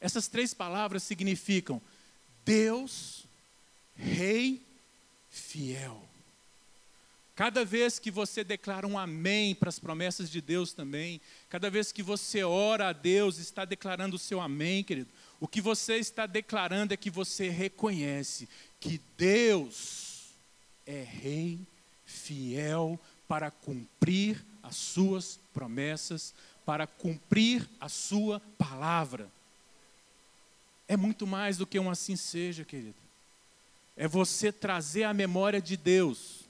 [0.00, 1.80] Essas três palavras significam
[2.44, 3.24] Deus,
[3.96, 4.60] Rei,
[5.30, 6.02] fiel.
[7.34, 11.90] Cada vez que você declara um amém para as promessas de Deus também, cada vez
[11.90, 15.10] que você ora a Deus, está declarando o seu amém, querido.
[15.44, 18.48] O que você está declarando é que você reconhece
[18.80, 20.30] que Deus
[20.86, 21.60] é Rei,
[22.06, 29.30] fiel para cumprir as suas promessas, para cumprir a sua palavra.
[30.88, 32.96] É muito mais do que um assim seja, querido.
[33.98, 36.48] É você trazer a memória de Deus,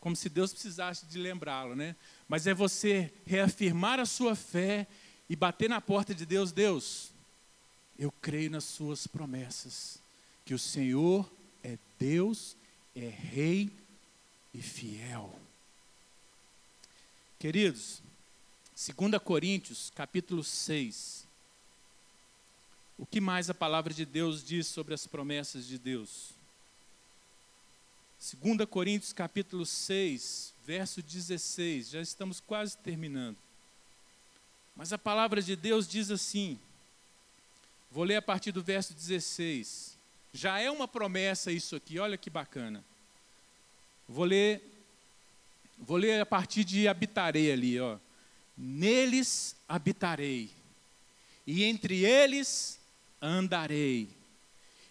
[0.00, 1.94] como se Deus precisasse de lembrá-lo, né?
[2.28, 4.88] Mas é você reafirmar a sua fé
[5.30, 7.13] e bater na porta de Deus, Deus,
[7.98, 9.98] eu creio nas suas promessas,
[10.44, 11.30] que o Senhor
[11.62, 12.56] é Deus,
[12.94, 13.70] é Rei
[14.52, 15.38] e fiel.
[17.38, 18.02] Queridos,
[18.74, 21.24] 2 Coríntios, capítulo 6.
[22.96, 26.30] O que mais a palavra de Deus diz sobre as promessas de Deus?
[28.40, 31.90] 2 Coríntios, capítulo 6, verso 16.
[31.90, 33.36] Já estamos quase terminando.
[34.74, 36.58] Mas a palavra de Deus diz assim:
[37.94, 39.96] Vou ler a partir do verso 16.
[40.32, 42.84] Já é uma promessa isso aqui, olha que bacana.
[44.08, 44.60] Vou ler
[45.78, 47.98] Vou ler a partir de habitarei ali, ó.
[48.56, 50.48] Neles habitarei,
[51.46, 52.78] e entre eles
[53.20, 54.08] andarei,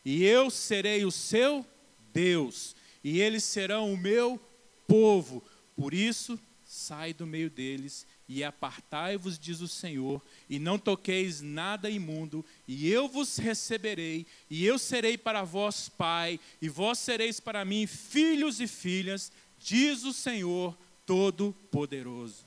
[0.03, 1.65] e eu serei o seu
[2.13, 4.39] Deus, e eles serão o meu
[4.85, 5.41] povo.
[5.77, 10.19] Por isso, sai do meio deles e apartai-vos, diz o Senhor,
[10.49, 16.39] e não toqueis nada imundo, e eu vos receberei, e eu serei para vós pai,
[16.59, 20.75] e vós sereis para mim filhos e filhas, diz o Senhor
[21.05, 22.43] Todo-Poderoso.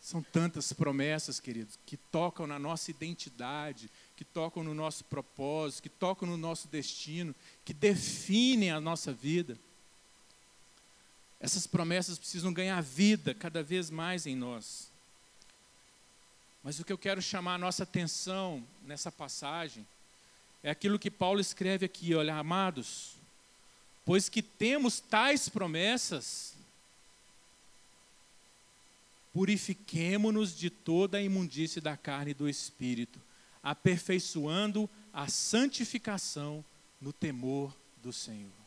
[0.00, 5.88] São tantas promessas, queridos, que tocam na nossa identidade, que tocam no nosso propósito, que
[5.88, 7.34] tocam no nosso destino,
[7.64, 9.58] que definem a nossa vida.
[11.40, 14.90] Essas promessas precisam ganhar vida cada vez mais em nós.
[16.62, 19.86] Mas o que eu quero chamar a nossa atenção nessa passagem
[20.62, 23.14] é aquilo que Paulo escreve aqui, olha, amados,
[24.04, 26.54] pois que temos tais promessas,
[29.32, 33.20] purifiquemo-nos de toda a imundície da carne e do espírito,
[33.62, 36.64] aperfeiçoando a santificação
[37.00, 38.57] no temor do Senhor.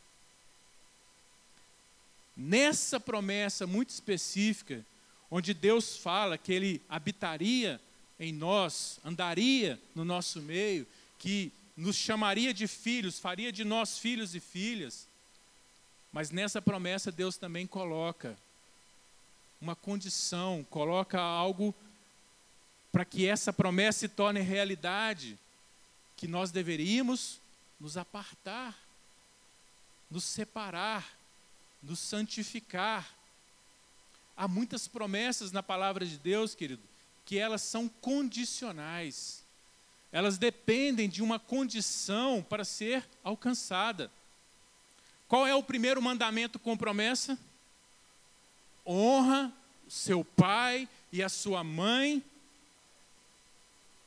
[2.36, 4.84] Nessa promessa muito específica,
[5.30, 7.80] onde Deus fala que Ele habitaria
[8.18, 10.86] em nós, andaria no nosso meio,
[11.18, 15.08] que nos chamaria de filhos, faria de nós filhos e filhas.
[16.12, 18.36] Mas nessa promessa Deus também coloca
[19.60, 21.74] uma condição, coloca algo
[22.90, 25.38] para que essa promessa se torne realidade,
[26.16, 27.40] que nós deveríamos
[27.80, 28.78] nos apartar,
[30.10, 31.10] nos separar,
[31.82, 33.14] nos santificar.
[34.36, 36.82] Há muitas promessas na palavra de Deus, querido,
[37.24, 39.42] que elas são condicionais.
[40.10, 44.10] Elas dependem de uma condição para ser alcançada.
[45.26, 47.38] Qual é o primeiro mandamento com promessa?
[48.86, 49.52] Honra
[49.88, 52.22] seu pai e a sua mãe.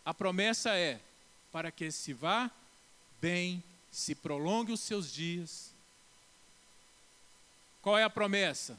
[0.04, 1.00] A promessa é
[1.52, 2.50] para que se vá
[3.22, 5.75] bem, se prolongue os seus dias.
[7.86, 8.78] Qual é a promessa?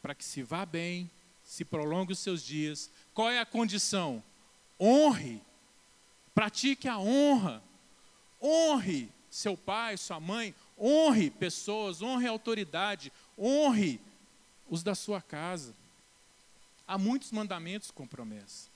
[0.00, 1.10] Para que se vá bem,
[1.44, 2.88] se prolongue os seus dias.
[3.12, 4.22] Qual é a condição?
[4.80, 5.42] honre,
[6.34, 7.62] pratique a honra,
[8.40, 14.00] honre seu pai, sua mãe, honre pessoas, honre autoridade, honre
[14.68, 15.74] os da sua casa.
[16.88, 18.68] Há muitos mandamentos com promessa.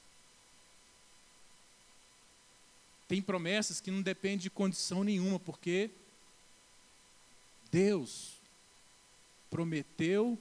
[3.09, 5.91] Tem promessas que não dependem de condição nenhuma, porque
[7.75, 8.35] Deus
[9.51, 10.39] prometeu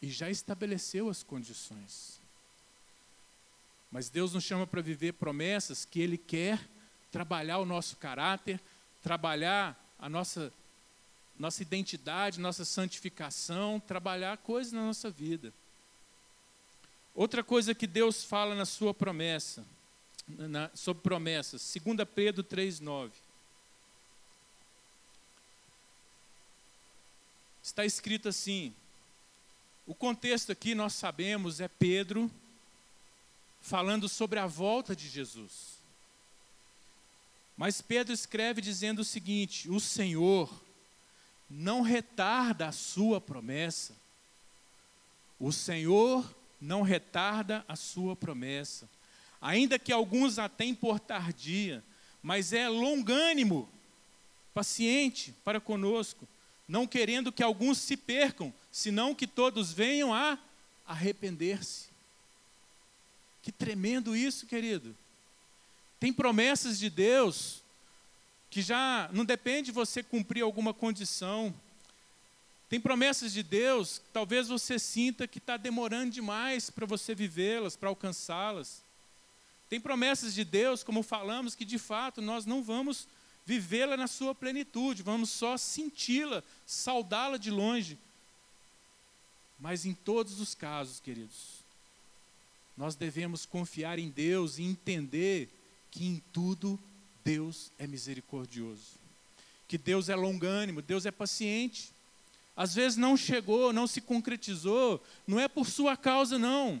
[0.00, 2.20] e já estabeleceu as condições.
[3.90, 6.60] Mas Deus nos chama para viver promessas que Ele quer
[7.10, 8.60] trabalhar o nosso caráter,
[9.02, 10.52] trabalhar a nossa,
[11.36, 15.52] nossa identidade, nossa santificação, trabalhar coisas na nossa vida.
[17.16, 19.66] Outra coisa que Deus fala na sua promessa,
[20.28, 23.10] na, sobre promessas, 2 Pedro 3,9.
[27.62, 28.74] Está escrito assim,
[29.86, 32.30] o contexto aqui nós sabemos é Pedro
[33.60, 35.80] falando sobre a volta de Jesus.
[37.56, 40.50] Mas Pedro escreve dizendo o seguinte: O Senhor
[41.50, 43.94] não retarda a sua promessa.
[45.38, 46.24] O Senhor
[46.60, 48.88] não retarda a sua promessa.
[49.40, 51.82] Ainda que alguns a tenham por tardia,
[52.22, 53.68] mas é longânimo,
[54.54, 56.28] paciente para conosco,
[56.70, 60.38] não querendo que alguns se percam, senão que todos venham a
[60.86, 61.88] arrepender-se.
[63.42, 64.96] Que tremendo isso, querido.
[65.98, 67.60] Tem promessas de Deus
[68.48, 71.52] que já não depende de você cumprir alguma condição.
[72.68, 77.74] Tem promessas de Deus que talvez você sinta que está demorando demais para você vivê-las,
[77.74, 78.80] para alcançá-las.
[79.68, 83.08] Tem promessas de Deus, como falamos, que de fato nós não vamos
[83.50, 87.98] vivê-la na sua plenitude, vamos só senti-la, saudá-la de longe.
[89.58, 91.58] Mas em todos os casos, queridos,
[92.76, 95.48] nós devemos confiar em Deus e entender
[95.90, 96.78] que em tudo
[97.24, 99.00] Deus é misericordioso.
[99.66, 101.90] Que Deus é longânimo, Deus é paciente.
[102.56, 106.80] Às vezes não chegou, não se concretizou, não é por sua causa, não.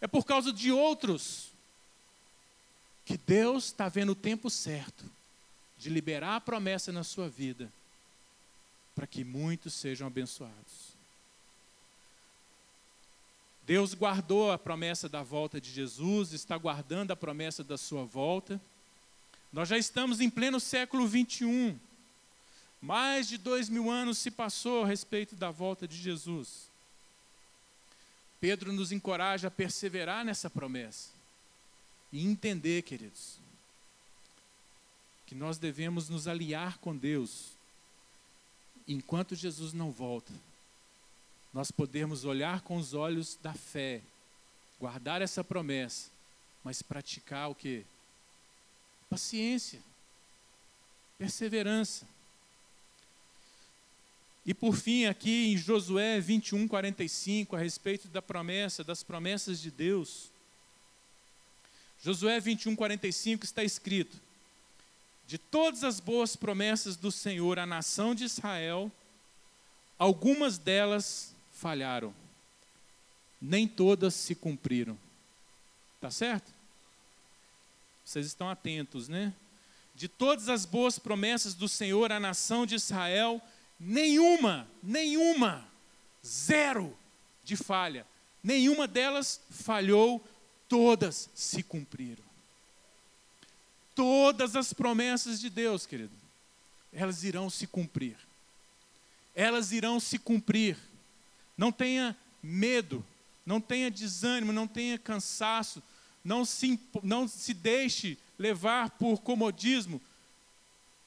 [0.00, 1.52] É por causa de outros.
[3.04, 5.14] Que Deus está vendo o tempo certo
[5.76, 7.72] de liberar a promessa na sua vida,
[8.94, 10.94] para que muitos sejam abençoados.
[13.66, 18.60] Deus guardou a promessa da volta de Jesus, está guardando a promessa da sua volta.
[19.52, 21.78] Nós já estamos em pleno século 21.
[22.80, 26.68] Mais de dois mil anos se passou a respeito da volta de Jesus.
[28.38, 31.08] Pedro nos encoraja a perseverar nessa promessa
[32.12, 33.38] e entender, queridos,
[35.34, 37.54] que nós devemos nos aliar com Deus
[38.86, 40.32] enquanto Jesus não volta
[41.52, 44.00] nós podemos olhar com os olhos da fé,
[44.78, 46.08] guardar essa promessa,
[46.62, 47.84] mas praticar o que?
[49.10, 49.80] Paciência,
[51.18, 52.06] perseverança.
[54.46, 59.70] E por fim, aqui em Josué 21, 45, a respeito da promessa, das promessas de
[59.70, 60.30] Deus.
[62.02, 64.23] Josué 21, 45 está escrito:
[65.26, 68.92] De todas as boas promessas do Senhor à nação de Israel,
[69.98, 72.14] algumas delas falharam.
[73.40, 74.98] Nem todas se cumpriram.
[76.00, 76.52] Tá certo?
[78.04, 79.32] Vocês estão atentos, né?
[79.94, 83.40] De todas as boas promessas do Senhor à nação de Israel,
[83.78, 85.66] nenhuma, nenhuma,
[86.24, 86.96] zero
[87.42, 88.06] de falha.
[88.42, 90.22] Nenhuma delas falhou,
[90.68, 92.33] todas se cumpriram.
[93.94, 96.12] Todas as promessas de Deus, querido,
[96.92, 98.16] elas irão se cumprir.
[99.34, 100.76] Elas irão se cumprir.
[101.56, 103.04] Não tenha medo,
[103.44, 105.82] não tenha desânimo, não tenha cansaço,
[106.24, 110.00] não se, não se deixe levar por comodismo.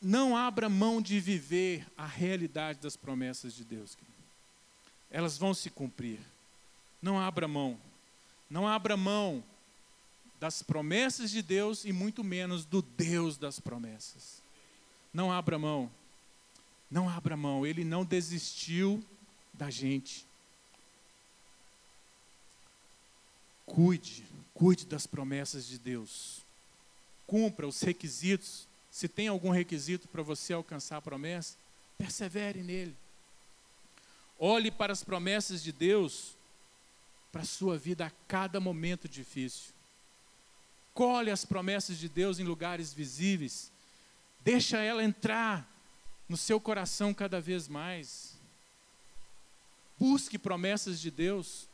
[0.02, 3.96] Não abra mão de viver a realidade das promessas de Deus.
[3.96, 4.18] Querido.
[5.10, 6.20] Elas vão se cumprir.
[7.02, 7.78] Não abra mão.
[8.50, 9.44] Não abra mão
[10.40, 14.42] das promessas de Deus e muito menos do Deus das promessas.
[15.14, 15.92] Não abra mão.
[16.90, 17.66] Não abra mão.
[17.66, 19.04] Ele não desistiu
[19.54, 20.26] da gente.
[23.66, 24.24] Cuide,
[24.54, 26.42] cuide das promessas de Deus.
[27.26, 28.68] Cumpra os requisitos.
[28.92, 31.56] Se tem algum requisito para você alcançar a promessa,
[31.98, 32.96] persevere nele.
[34.40, 36.36] Olhe para as promessas de Deus
[37.32, 39.77] para a sua vida a cada momento difícil
[40.98, 43.72] colhe as promessas de Deus em lugares visíveis,
[44.44, 45.72] deixa ela entrar
[46.28, 48.34] no seu coração cada vez mais.
[50.00, 51.68] Busque promessas de Deus.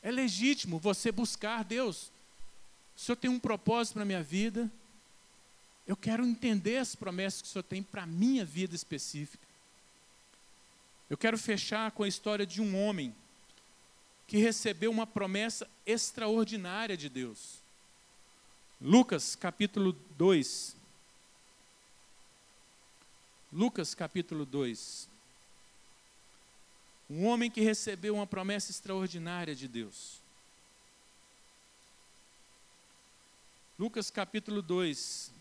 [0.00, 2.12] É legítimo você buscar Deus.
[2.96, 4.70] O Senhor tem um propósito na minha vida.
[5.84, 9.44] Eu quero entender as promessas que o Senhor tem para a minha vida específica.
[11.10, 13.12] Eu quero fechar com a história de um homem
[14.24, 17.65] que recebeu uma promessa extraordinária de Deus.
[18.80, 20.76] Lucas capítulo 2.
[23.50, 25.08] Lucas capítulo 2.
[27.08, 30.20] Um homem que recebeu uma promessa extraordinária de Deus.
[33.78, 35.32] Lucas capítulo 2,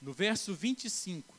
[0.00, 1.34] no verso 25.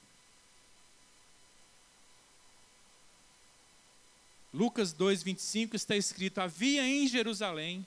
[4.51, 7.85] Lucas 2, 25 está escrito: Havia em Jerusalém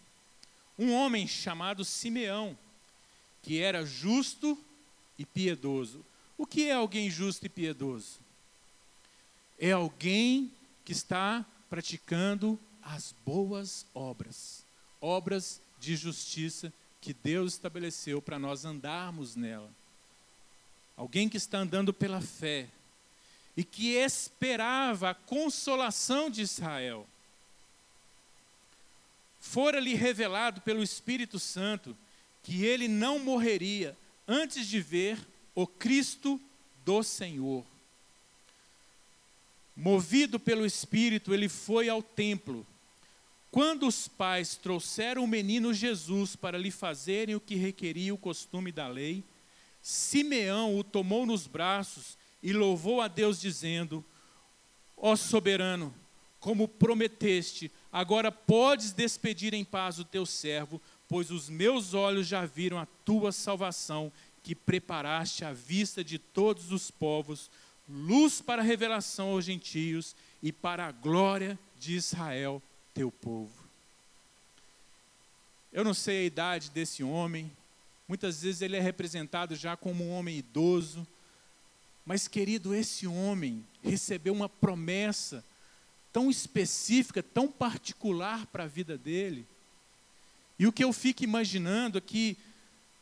[0.81, 2.59] um homem chamado Simeão,
[3.43, 4.59] que era justo
[5.19, 6.03] e piedoso.
[6.39, 8.19] O que é alguém justo e piedoso?
[9.59, 10.51] É alguém
[10.83, 14.65] que está praticando as boas obras,
[15.03, 19.71] obras de justiça que Deus estabeleceu para nós andarmos nela.
[20.97, 22.69] Alguém que está andando pela fé
[23.55, 27.07] e que esperava a consolação de Israel
[29.41, 31.97] fora-lhe revelado pelo Espírito Santo
[32.43, 33.97] que ele não morreria
[34.29, 35.19] antes de ver
[35.55, 36.41] o Cristo
[36.85, 37.65] do Senhor.
[39.75, 42.67] Movido pelo Espírito, ele foi ao templo.
[43.51, 48.71] Quando os pais trouxeram o menino Jesus para lhe fazerem o que requeria o costume
[48.71, 49.25] da lei,
[49.83, 54.05] Simeão o tomou nos braços e louvou a Deus, dizendo:
[54.97, 55.95] Ó soberano,
[56.39, 62.47] como prometeste, agora podes despedir em paz o teu servo, pois os meus olhos já
[62.47, 64.13] viram a tua salvação,
[64.43, 67.51] que preparaste à vista de todos os povos,
[67.89, 72.63] luz para a revelação aos gentios e para a glória de Israel,
[72.95, 73.53] teu povo.
[75.73, 77.51] Eu não sei a idade desse homem,
[78.09, 81.07] muitas vezes ele é representado já como um homem idoso,
[82.05, 85.45] mas querido, esse homem recebeu uma promessa
[86.13, 89.47] tão específica, tão particular para a vida dele.
[90.59, 92.37] E o que eu fico imaginando é que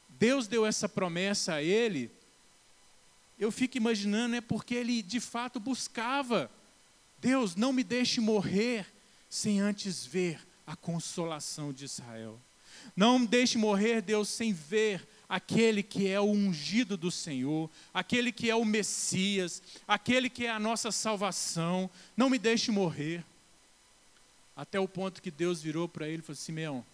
[0.09, 2.11] Deus deu essa promessa a ele,
[3.39, 6.51] eu fico imaginando é porque ele de fato buscava.
[7.21, 8.87] Deus, não me deixe morrer
[9.31, 12.41] sem antes ver a consolação de Israel.
[12.97, 18.33] Não me deixe morrer, Deus, sem ver aquele que é o ungido do Senhor, aquele
[18.33, 21.91] que é o Messias, aquele que é a nossa salvação.
[22.17, 23.25] Não me deixe morrer.
[24.57, 26.85] Até o ponto que Deus virou para ele e falou: Simeão,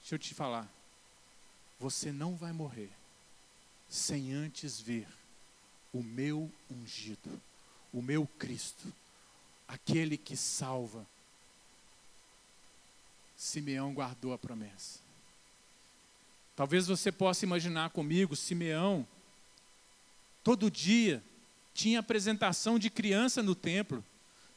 [0.00, 0.68] deixa eu te falar.
[1.80, 2.90] Você não vai morrer
[3.88, 5.06] sem antes ver
[5.92, 7.40] o meu ungido,
[7.92, 8.92] o meu Cristo,
[9.66, 11.06] aquele que salva.
[13.36, 15.05] Simeão guardou a promessa.
[16.56, 19.06] Talvez você possa imaginar comigo, Simeão,
[20.42, 21.22] todo dia
[21.74, 24.02] tinha apresentação de criança no templo.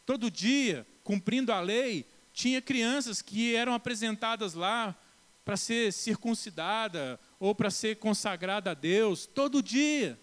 [0.06, 4.96] Todo dia, cumprindo a lei, tinha crianças que eram apresentadas lá
[5.44, 10.18] para ser circuncidada ou para ser consagrada a Deus, todo dia.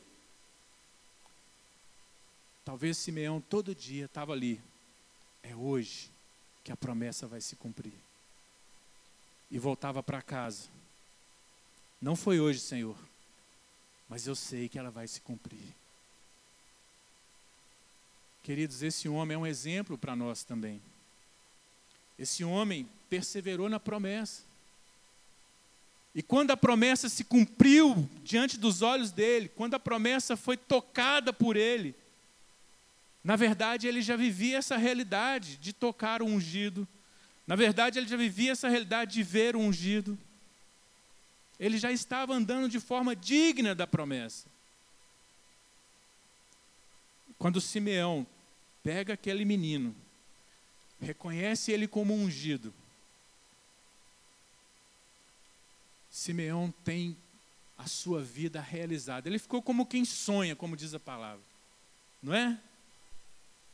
[2.64, 4.60] Talvez Simeão todo dia estava ali.
[5.42, 6.10] É hoje
[6.64, 7.94] que a promessa vai se cumprir.
[9.50, 10.75] E voltava para casa.
[12.00, 12.96] Não foi hoje, Senhor,
[14.08, 15.74] mas eu sei que ela vai se cumprir.
[18.42, 20.80] Queridos, esse homem é um exemplo para nós também.
[22.18, 24.42] Esse homem perseverou na promessa.
[26.14, 31.32] E quando a promessa se cumpriu diante dos olhos dele, quando a promessa foi tocada
[31.32, 31.94] por ele,
[33.22, 36.86] na verdade ele já vivia essa realidade de tocar o ungido.
[37.46, 40.16] Na verdade ele já vivia essa realidade de ver o ungido.
[41.58, 44.48] Ele já estava andando de forma digna da promessa.
[47.38, 48.26] Quando Simeão
[48.82, 49.94] pega aquele menino,
[51.00, 52.72] reconhece ele como ungido.
[56.10, 57.16] Simeão tem
[57.76, 59.28] a sua vida realizada.
[59.28, 61.44] Ele ficou como quem sonha, como diz a palavra.
[62.22, 62.58] Não é?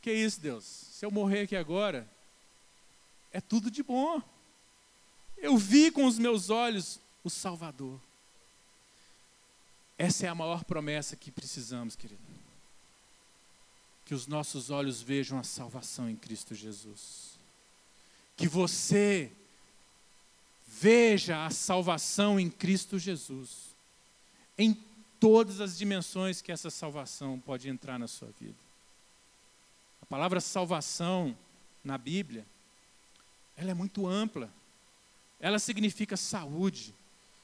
[0.01, 0.65] Que isso, Deus?
[0.65, 2.09] Se eu morrer aqui agora,
[3.31, 4.21] é tudo de bom.
[5.37, 7.99] Eu vi com os meus olhos o Salvador.
[9.97, 12.21] Essa é a maior promessa que precisamos, querido
[14.05, 17.39] que os nossos olhos vejam a salvação em Cristo Jesus.
[18.35, 19.31] Que você
[20.67, 23.73] veja a salvação em Cristo Jesus.
[24.57, 24.73] Em
[25.19, 28.57] todas as dimensões que essa salvação pode entrar na sua vida.
[30.01, 31.35] A palavra salvação
[31.83, 32.45] na Bíblia,
[33.55, 34.51] ela é muito ampla.
[35.39, 36.93] Ela significa saúde,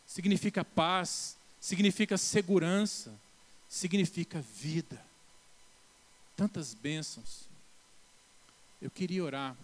[0.09, 3.13] significa paz, significa segurança,
[3.69, 4.99] significa vida
[6.35, 7.47] tantas bênçãos.
[8.81, 9.55] Eu queria orar,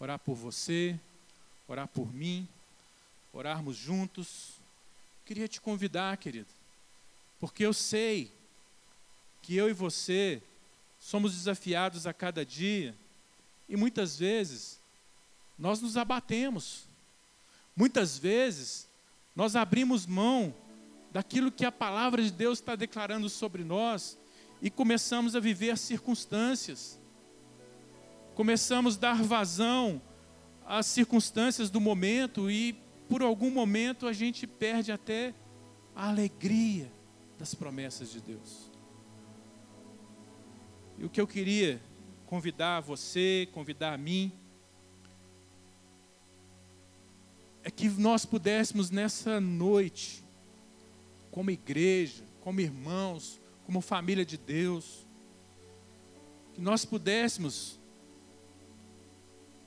[0.00, 0.98] orar por você,
[1.68, 2.48] orar por mim,
[3.32, 4.54] orarmos juntos.
[5.24, 6.48] Queria te convidar, querido,
[7.38, 8.32] porque eu sei
[9.42, 10.42] que eu e você
[10.98, 12.96] somos desafiados a cada dia
[13.68, 14.80] e muitas vezes
[15.56, 16.84] nós nos abatemos.
[17.76, 18.87] Muitas vezes
[19.38, 20.52] nós abrimos mão
[21.12, 24.18] daquilo que a palavra de Deus está declarando sobre nós
[24.60, 27.00] e começamos a viver as circunstâncias.
[28.34, 30.02] Começamos a dar vazão
[30.66, 35.32] às circunstâncias do momento e por algum momento a gente perde até
[35.94, 36.90] a alegria
[37.38, 38.72] das promessas de Deus.
[40.98, 41.80] E o que eu queria
[42.26, 44.32] convidar você, convidar a mim,
[47.62, 50.24] é que nós pudéssemos nessa noite,
[51.30, 55.06] como igreja, como irmãos, como família de Deus,
[56.54, 57.78] que nós pudéssemos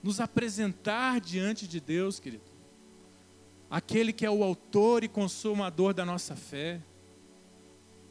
[0.02, 2.52] nos apresentar diante de Deus, querido,
[3.70, 6.82] aquele que é o autor e consumador da nossa fé,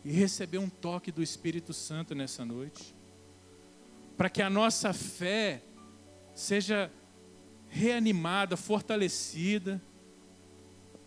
[0.05, 2.95] e receber um toque do Espírito Santo nessa noite,
[4.16, 5.62] para que a nossa fé
[6.35, 6.91] seja
[7.71, 9.81] reanimada, fortalecida,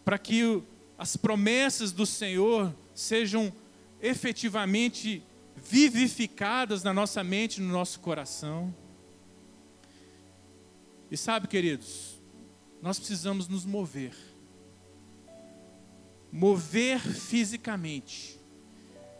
[0.03, 0.63] para que
[0.97, 3.53] as promessas do Senhor sejam
[4.01, 5.21] efetivamente
[5.55, 8.73] vivificadas na nossa mente, no nosso coração.
[11.11, 12.19] E sabe, queridos,
[12.81, 14.15] nós precisamos nos mover.
[16.31, 18.39] Mover fisicamente,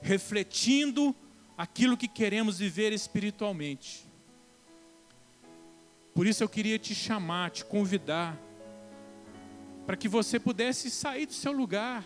[0.02, 1.16] refletindo
[1.58, 4.13] aquilo que queremos viver espiritualmente.
[6.14, 8.38] Por isso eu queria te chamar, te convidar,
[9.86, 12.06] para que você pudesse sair do seu lugar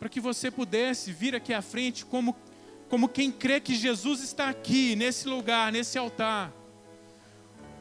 [0.00, 2.34] para que você pudesse vir aqui à frente como,
[2.88, 6.50] como quem crê que Jesus está aqui, nesse lugar, nesse altar.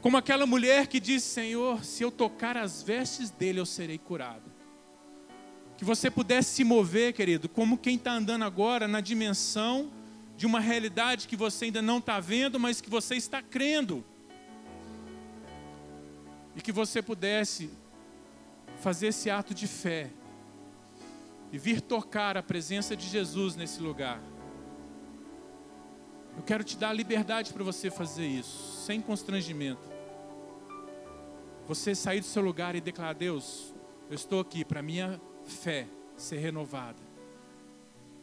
[0.01, 4.51] Como aquela mulher que disse: Senhor, se eu tocar as vestes dele, eu serei curado.
[5.77, 9.89] Que você pudesse se mover, querido, como quem está andando agora na dimensão
[10.39, 14.05] de uma realidade que você ainda não está vendo, mas que você está crendo.
[16.55, 17.69] E que você pudesse
[18.77, 20.09] fazer esse ato de fé
[21.51, 24.21] e vir tocar a presença de Jesus nesse lugar.
[26.37, 29.89] Eu quero te dar a liberdade para você fazer isso, sem constrangimento.
[31.67, 33.75] Você sair do seu lugar e declarar: Deus,
[34.09, 35.85] eu estou aqui para minha fé
[36.15, 37.08] ser renovada,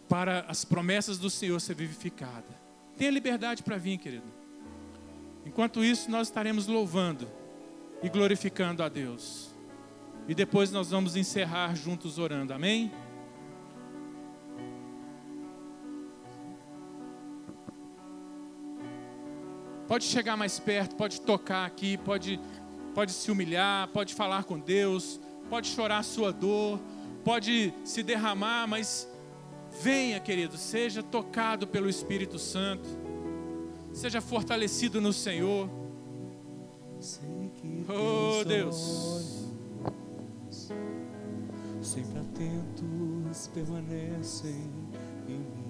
[0.09, 2.45] para as promessas do Senhor ser vivificada.
[2.97, 4.27] Tenha liberdade para vir, querido.
[5.45, 7.29] Enquanto isso, nós estaremos louvando
[8.03, 9.51] e glorificando a Deus.
[10.29, 12.53] E depois nós vamos encerrar juntos orando.
[12.53, 12.91] Amém?
[19.87, 22.41] Pode chegar mais perto, pode tocar aqui, pode,
[22.93, 26.81] pode se humilhar, pode falar com Deus, pode chorar a sua dor,
[27.25, 29.09] pode se derramar, mas
[29.83, 32.89] Venha, querido, seja tocado pelo Espírito Santo,
[33.93, 35.69] seja fortalecido no Senhor.
[37.89, 39.47] Oh Deus,
[41.83, 44.71] sempre atentos permanecem
[45.29, 45.67] em mim.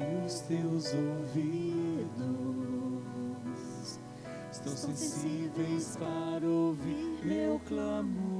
[0.00, 2.18] E os teus ouvidos
[4.50, 8.37] estão sensíveis para ouvir meu clamor.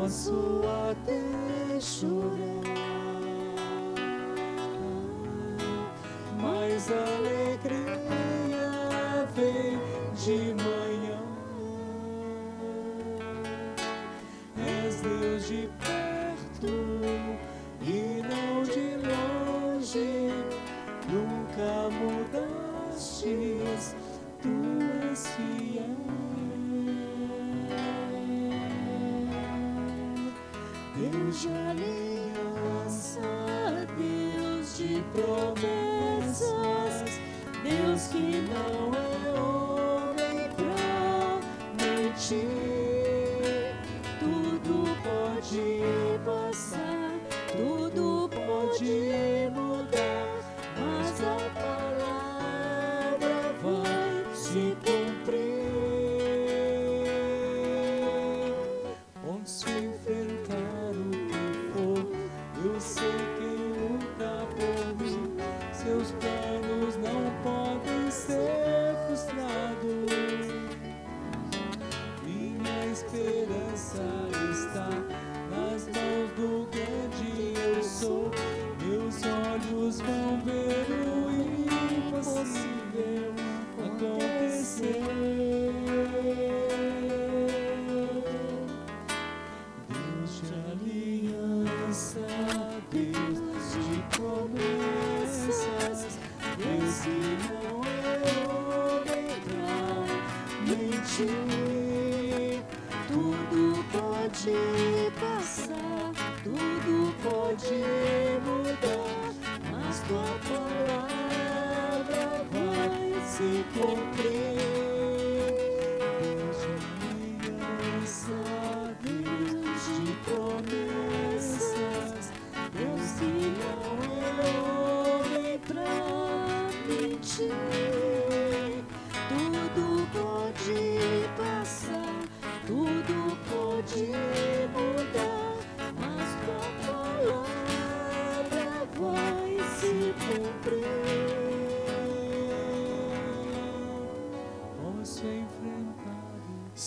[0.00, 2.64] Posso até chorar,
[6.40, 8.68] mas a alegria
[9.36, 9.78] vem
[10.14, 11.20] de manhã.
[14.56, 16.89] És Deus de perto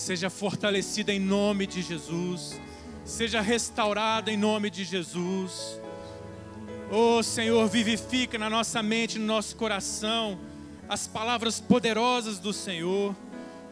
[0.04, 2.60] seja fortalecida em nome de Jesus,
[3.06, 5.80] seja restaurada em nome de Jesus.
[6.90, 10.38] Oh Senhor, vivifica na nossa mente, no nosso coração,
[10.86, 13.16] as palavras poderosas do Senhor.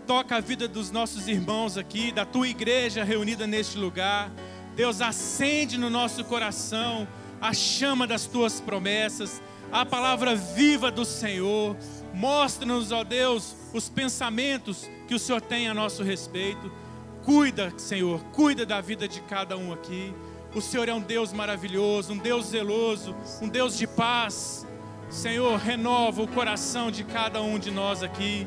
[0.06, 4.32] Toca a vida dos nossos irmãos aqui, da tua igreja reunida neste lugar.
[4.74, 7.06] Deus, acende no nosso coração
[7.42, 11.76] a chama das tuas promessas, a palavra viva do Senhor.
[12.14, 16.72] Mostra-nos, ó Deus, os pensamentos que o Senhor tem a nosso respeito.
[17.22, 20.14] Cuida, Senhor, cuida da vida de cada um aqui.
[20.54, 24.66] O Senhor é um Deus maravilhoso, um Deus zeloso, um Deus de paz.
[25.10, 28.46] Senhor, renova o coração de cada um de nós aqui.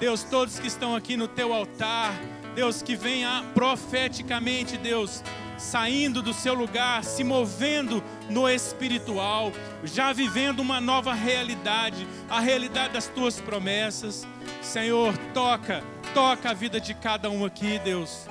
[0.00, 2.18] Deus, todos que estão aqui no teu altar,
[2.54, 5.22] Deus, que venha profeticamente, Deus,
[5.58, 9.52] saindo do seu lugar, se movendo no espiritual,
[9.84, 14.26] já vivendo uma nova realidade, a realidade das tuas promessas.
[14.62, 15.82] Senhor, toca,
[16.14, 18.28] toca a vida de cada um aqui, Deus.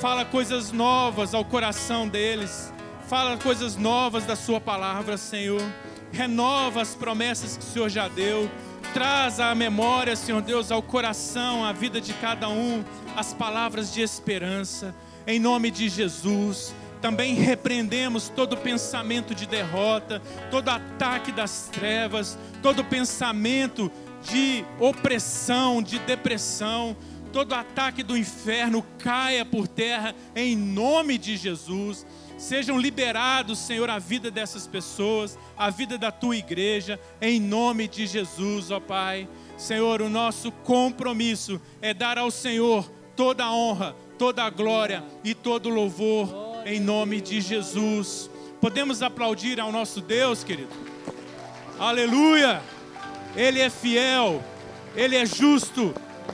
[0.00, 2.72] Fala coisas novas ao coração deles.
[3.06, 5.62] Fala coisas novas da Sua palavra, Senhor.
[6.10, 8.50] Renova as promessas que o Senhor já deu.
[8.92, 12.84] Traz à memória, Senhor Deus, ao coração, à vida de cada um,
[13.16, 14.94] as palavras de esperança.
[15.26, 16.74] Em nome de Jesus.
[17.00, 25.98] Também repreendemos todo pensamento de derrota, todo ataque das trevas, todo pensamento de opressão, de
[25.98, 26.96] depressão,
[27.30, 32.06] todo ataque do inferno caia por terra em nome de Jesus.
[32.38, 38.06] Sejam liberados, Senhor, a vida dessas pessoas, a vida da tua igreja, em nome de
[38.06, 39.28] Jesus, ó Pai.
[39.56, 45.34] Senhor, o nosso compromisso é dar ao Senhor toda a honra, toda a glória e
[45.34, 46.28] todo o louvor,
[46.66, 48.30] em nome de Jesus.
[48.60, 50.70] Podemos aplaudir ao nosso Deus, querido?
[51.78, 52.62] Aleluia!
[53.36, 54.42] Ele é fiel,
[54.94, 55.92] Ele é justo,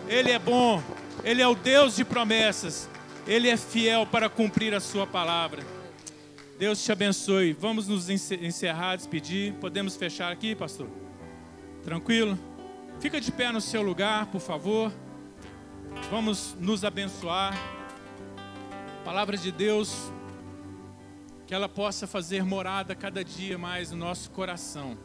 [0.08, 0.82] Ele é bom,
[1.24, 2.88] Ele é o Deus de promessas.
[3.26, 5.62] Ele é fiel para cumprir a sua palavra.
[6.58, 7.52] Deus te abençoe.
[7.52, 9.54] Vamos nos ence- encerrar, despedir.
[9.54, 10.88] Podemos fechar aqui, pastor?
[11.84, 12.38] Tranquilo?
[12.98, 14.92] Fica de pé no seu lugar, por favor.
[16.10, 17.54] Vamos nos abençoar.
[19.04, 20.10] Palavra de Deus,
[21.46, 24.96] que ela possa fazer morada cada dia mais no nosso coração.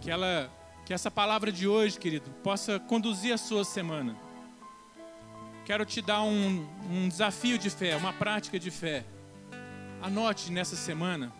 [0.00, 0.50] Que ela,
[0.84, 4.16] que essa palavra de hoje, querido, possa conduzir a sua semana.
[5.64, 9.04] Quero te dar um, um desafio de fé, uma prática de fé.
[10.00, 11.32] Anote nessa semana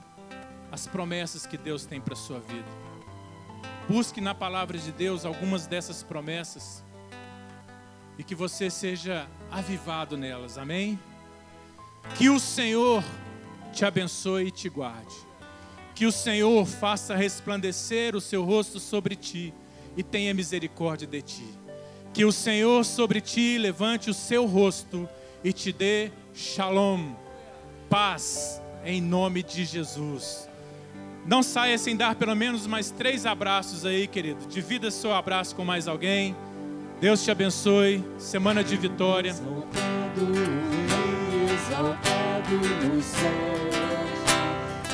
[0.72, 2.68] as promessas que Deus tem para a sua vida.
[3.88, 6.84] Busque na palavra de Deus algumas dessas promessas
[8.18, 10.98] e que você seja avivado nelas, amém?
[12.14, 13.04] Que o Senhor
[13.72, 15.14] te abençoe e te guarde.
[15.94, 19.52] Que o Senhor faça resplandecer o seu rosto sobre ti
[19.96, 21.46] e tenha misericórdia de ti.
[22.12, 25.08] Que o Senhor sobre ti levante o seu rosto
[25.44, 27.14] e te dê shalom,
[27.88, 30.48] paz, em nome de Jesus.
[31.26, 34.46] Não saia sem dar pelo menos mais três abraços aí, querido.
[34.46, 36.36] Divida seu abraço com mais alguém.
[37.00, 38.04] Deus te abençoe.
[38.18, 39.30] Semana de vitória.
[39.30, 40.32] Exaltado,
[41.54, 43.76] exaltado nos céus.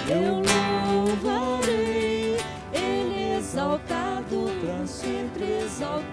[0.08, 0.42] Eu
[0.92, 2.36] louvarei,
[2.72, 4.50] Ele exaltado,
[4.86, 6.12] sempre exaltado.